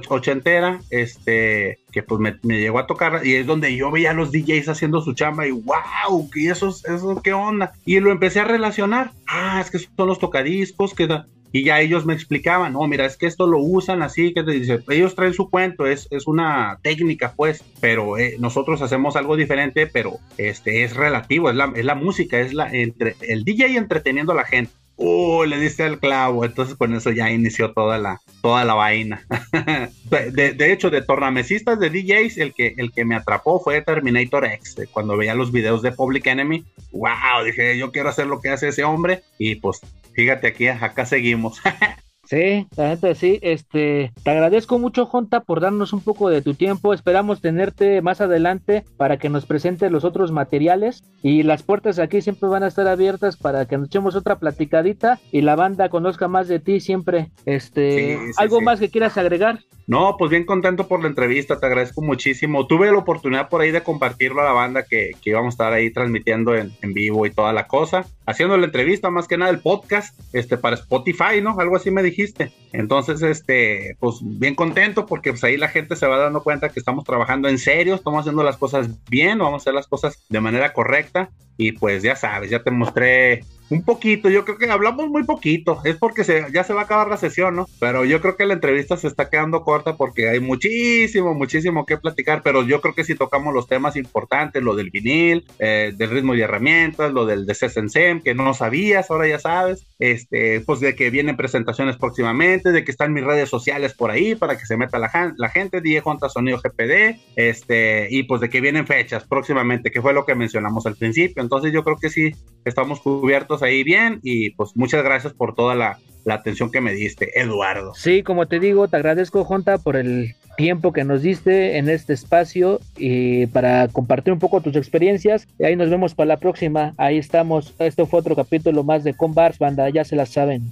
ochentera, 0.07 0.79
este, 0.89 1.79
que 1.91 2.01
pues 2.01 2.21
me, 2.21 2.57
llegó 2.57 2.79
a 2.79 2.87
tocar 2.87 3.27
y 3.27 3.35
es 3.35 3.45
donde 3.45 3.75
yo 3.75 3.91
veía 3.91 4.11
a 4.11 4.13
los 4.13 4.31
DJs 4.31 4.69
haciendo 4.69 5.01
su 5.01 5.13
chamba 5.15 5.47
y 5.47 5.51
wow, 5.51 6.29
¿qué 6.31 6.47
eso, 6.47 6.69
eso 6.69 7.21
qué 7.21 7.33
onda? 7.33 7.73
Y 7.83 7.99
lo 7.99 8.11
empecé 8.11 8.39
a 8.39 8.45
relacionar. 8.45 9.11
Ah, 9.27 9.59
es 9.59 9.69
que 9.69 9.79
son 9.79 10.07
los 10.07 10.19
tocadiscos, 10.19 10.93
que 10.93 11.09
y 11.51 11.63
ya 11.63 11.81
ellos 11.81 12.05
me 12.05 12.13
explicaban, 12.13 12.73
no, 12.73 12.87
mira, 12.87 13.05
es 13.05 13.17
que 13.17 13.27
esto 13.27 13.47
lo 13.47 13.59
usan 13.59 14.01
así, 14.01 14.33
que 14.33 14.43
te 14.43 14.51
dice, 14.51 14.79
ellos 14.89 15.15
traen 15.15 15.33
su 15.33 15.49
cuento, 15.49 15.85
es, 15.85 16.07
es 16.11 16.27
una 16.27 16.79
técnica, 16.81 17.33
pues, 17.35 17.63
pero 17.79 18.17
eh, 18.17 18.35
nosotros 18.39 18.81
hacemos 18.81 19.15
algo 19.15 19.35
diferente, 19.35 19.87
pero 19.87 20.19
este 20.37 20.83
es 20.83 20.95
relativo, 20.95 21.49
es 21.49 21.55
la, 21.55 21.71
es 21.75 21.85
la 21.85 21.95
música, 21.95 22.39
es 22.39 22.53
la 22.53 22.71
entre 22.71 23.15
el 23.21 23.43
DJ 23.43 23.77
entreteniendo 23.77 24.31
a 24.31 24.35
la 24.35 24.45
gente. 24.45 24.71
¡Uh! 24.95 25.43
Le 25.45 25.59
diste 25.59 25.85
el 25.85 25.99
clavo. 25.99 26.45
Entonces 26.45 26.75
con 26.75 26.93
eso 26.93 27.11
ya 27.11 27.31
inició 27.31 27.73
toda 27.73 27.97
la, 27.97 28.19
toda 28.41 28.65
la 28.65 28.73
vaina. 28.73 29.25
de, 30.05 30.53
de, 30.53 30.73
hecho, 30.73 30.89
de 30.89 31.01
tornamesistas 31.01 31.79
de 31.79 31.89
DJs, 31.89 32.37
el 32.37 32.53
que, 32.53 32.75
el 32.77 32.91
que 32.91 33.05
me 33.05 33.15
atrapó 33.15 33.59
fue 33.59 33.81
Terminator 33.81 34.45
X. 34.45 34.75
Cuando 34.91 35.17
veía 35.17 35.35
los 35.35 35.51
videos 35.51 35.81
de 35.81 35.91
Public 35.91 36.27
Enemy, 36.27 36.63
wow, 36.91 37.43
dije, 37.45 37.77
yo 37.77 37.91
quiero 37.91 38.09
hacer 38.09 38.27
lo 38.27 38.41
que 38.41 38.49
hace 38.49 38.67
ese 38.67 38.83
hombre. 38.83 39.23
Y 39.37 39.55
pues 39.55 39.81
fíjate 40.13 40.47
aquí, 40.47 40.67
acá 40.67 41.05
seguimos. 41.05 41.61
Sí, 42.31 42.65
la 42.77 42.87
gente 42.87 43.13
sí, 43.13 43.39
este, 43.41 44.13
te 44.23 44.31
agradezco 44.31 44.79
mucho, 44.79 45.05
Jonta, 45.05 45.41
por 45.41 45.59
darnos 45.59 45.91
un 45.91 45.99
poco 45.99 46.29
de 46.29 46.41
tu 46.41 46.53
tiempo. 46.53 46.93
Esperamos 46.93 47.41
tenerte 47.41 48.01
más 48.01 48.21
adelante 48.21 48.85
para 48.95 49.17
que 49.17 49.27
nos 49.27 49.45
presentes 49.45 49.91
los 49.91 50.05
otros 50.05 50.31
materiales 50.31 51.03
y 51.21 51.43
las 51.43 51.61
puertas 51.61 51.99
aquí 51.99 52.21
siempre 52.21 52.47
van 52.47 52.63
a 52.63 52.67
estar 52.67 52.87
abiertas 52.87 53.35
para 53.35 53.65
que 53.65 53.77
nos 53.77 53.87
echemos 53.87 54.15
otra 54.15 54.39
platicadita 54.39 55.19
y 55.33 55.41
la 55.41 55.57
banda 55.57 55.89
conozca 55.89 56.29
más 56.29 56.47
de 56.47 56.61
ti 56.61 56.79
siempre. 56.79 57.31
Este, 57.45 58.17
¿algo 58.37 58.61
más 58.61 58.79
que 58.79 58.87
quieras 58.87 59.17
agregar? 59.17 59.59
No, 59.91 60.15
pues 60.17 60.31
bien 60.31 60.45
contento 60.45 60.87
por 60.87 61.01
la 61.01 61.09
entrevista, 61.09 61.59
te 61.59 61.65
agradezco 61.65 62.01
muchísimo. 62.01 62.65
Tuve 62.65 62.89
la 62.89 62.97
oportunidad 62.97 63.49
por 63.49 63.59
ahí 63.59 63.71
de 63.71 63.83
compartirlo 63.83 64.39
a 64.39 64.45
la 64.45 64.53
banda 64.53 64.83
que, 64.83 65.11
que 65.21 65.31
íbamos 65.31 65.47
a 65.47 65.55
estar 65.55 65.73
ahí 65.73 65.91
transmitiendo 65.91 66.55
en, 66.55 66.71
en, 66.81 66.93
vivo 66.93 67.25
y 67.25 67.29
toda 67.29 67.51
la 67.51 67.67
cosa, 67.67 68.05
haciendo 68.25 68.55
la 68.55 68.67
entrevista, 68.67 69.09
más 69.09 69.27
que 69.27 69.37
nada 69.37 69.51
el 69.51 69.59
podcast, 69.59 70.17
este, 70.31 70.57
para 70.57 70.77
Spotify, 70.77 71.41
¿no? 71.43 71.59
Algo 71.59 71.75
así 71.75 71.91
me 71.91 72.03
dijiste. 72.03 72.53
Entonces, 72.71 73.21
este, 73.21 73.97
pues 73.99 74.19
bien 74.21 74.55
contento 74.55 75.05
porque 75.05 75.31
pues 75.31 75.43
ahí 75.43 75.57
la 75.57 75.67
gente 75.67 75.97
se 75.97 76.07
va 76.07 76.17
dando 76.17 76.41
cuenta 76.41 76.69
que 76.69 76.79
estamos 76.79 77.03
trabajando 77.03 77.49
en 77.49 77.57
serio, 77.57 77.95
estamos 77.95 78.21
haciendo 78.21 78.43
las 78.43 78.55
cosas 78.55 78.87
bien, 79.09 79.39
vamos 79.39 79.55
a 79.55 79.63
hacer 79.63 79.73
las 79.73 79.87
cosas 79.87 80.23
de 80.29 80.39
manera 80.39 80.71
correcta 80.71 81.31
y 81.57 81.73
pues 81.73 82.01
ya 82.01 82.15
sabes, 82.15 82.49
ya 82.49 82.63
te 82.63 82.71
mostré 82.71 83.43
un 83.71 83.83
poquito, 83.83 84.29
yo 84.29 84.43
creo 84.43 84.57
que 84.57 84.69
hablamos 84.69 85.07
muy 85.09 85.23
poquito, 85.23 85.81
es 85.85 85.95
porque 85.95 86.23
se, 86.23 86.45
ya 86.53 86.63
se 86.63 86.73
va 86.73 86.81
a 86.81 86.83
acabar 86.83 87.07
la 87.07 87.17
sesión, 87.17 87.55
¿no? 87.55 87.67
Pero 87.79 88.03
yo 88.03 88.21
creo 88.21 88.35
que 88.35 88.45
la 88.45 88.53
entrevista 88.53 88.97
se 88.97 89.07
está 89.07 89.29
quedando 89.29 89.63
corta 89.63 89.95
porque 89.95 90.29
hay 90.29 90.39
muchísimo, 90.39 91.33
muchísimo 91.33 91.85
que 91.85 91.97
platicar, 91.97 92.41
pero 92.43 92.63
yo 92.63 92.81
creo 92.81 92.93
que 92.93 93.05
si 93.05 93.15
tocamos 93.15 93.53
los 93.53 93.67
temas 93.67 93.95
importantes, 93.95 94.61
lo 94.61 94.75
del 94.75 94.89
vinil, 94.89 95.45
eh, 95.59 95.93
del 95.95 96.09
ritmo 96.09 96.35
y 96.35 96.41
herramientas, 96.41 97.13
lo 97.13 97.25
del 97.25 97.45
de 97.45 97.55
SEM, 97.55 98.21
que 98.21 98.35
no 98.35 98.53
sabías, 98.53 99.09
ahora 99.09 99.27
ya 99.27 99.39
sabes, 99.39 99.85
este, 99.99 100.61
pues 100.61 100.79
de 100.81 100.95
que 100.95 101.09
vienen 101.09 101.37
presentaciones 101.37 101.95
próximamente, 101.95 102.71
de 102.71 102.83
que 102.83 102.91
están 102.91 103.13
mis 103.13 103.23
redes 103.23 103.49
sociales 103.49 103.93
por 103.93 104.11
ahí 104.11 104.35
para 104.35 104.57
que 104.57 104.65
se 104.65 104.75
meta 104.75 104.99
la, 104.99 105.49
gente, 105.49 105.81
Die 105.81 106.01
Junta 106.01 106.27
Sonido 106.27 106.59
GPD, 106.61 107.19
este, 107.35 108.07
y 108.09 108.23
pues 108.23 108.41
de 108.41 108.49
que 108.49 108.59
vienen 108.59 108.85
fechas 108.85 109.23
próximamente, 109.23 109.91
que 109.91 110.01
fue 110.01 110.13
lo 110.13 110.25
que 110.25 110.35
mencionamos 110.35 110.85
al 110.85 110.95
principio, 110.95 111.41
entonces 111.41 111.71
yo 111.71 111.83
creo 111.83 111.97
que 111.97 112.09
sí, 112.09 112.31
estamos 112.65 112.99
cubiertos 112.99 113.60
ahí 113.61 113.83
bien 113.83 114.19
y 114.23 114.51
pues 114.51 114.71
muchas 114.75 115.03
gracias 115.03 115.33
por 115.33 115.55
toda 115.55 115.75
la, 115.75 115.99
la 116.25 116.35
atención 116.35 116.71
que 116.71 116.81
me 116.81 116.93
diste, 116.93 117.39
Eduardo. 117.39 117.93
Sí, 117.95 118.23
como 118.23 118.47
te 118.47 118.59
digo, 118.59 118.87
te 118.87 118.97
agradezco, 118.97 119.43
Jonta, 119.43 119.77
por 119.77 119.95
el 119.95 120.35
tiempo 120.57 120.93
que 120.93 121.03
nos 121.03 121.21
diste 121.21 121.77
en 121.77 121.89
este 121.89 122.13
espacio 122.13 122.79
y 122.97 123.47
para 123.47 123.87
compartir 123.87 124.33
un 124.33 124.39
poco 124.39 124.61
tus 124.61 124.75
experiencias. 124.75 125.47
Y 125.57 125.65
ahí 125.65 125.75
nos 125.75 125.89
vemos 125.89 126.13
para 126.13 126.27
la 126.27 126.37
próxima. 126.37 126.93
Ahí 126.97 127.17
estamos. 127.17 127.73
Esto 127.79 128.05
fue 128.05 128.19
otro 128.19 128.35
capítulo 128.35 128.83
más 128.83 129.03
de 129.03 129.13
Convars, 129.13 129.59
banda, 129.59 129.89
ya 129.89 130.03
se 130.03 130.15
la 130.15 130.25
saben. 130.25 130.71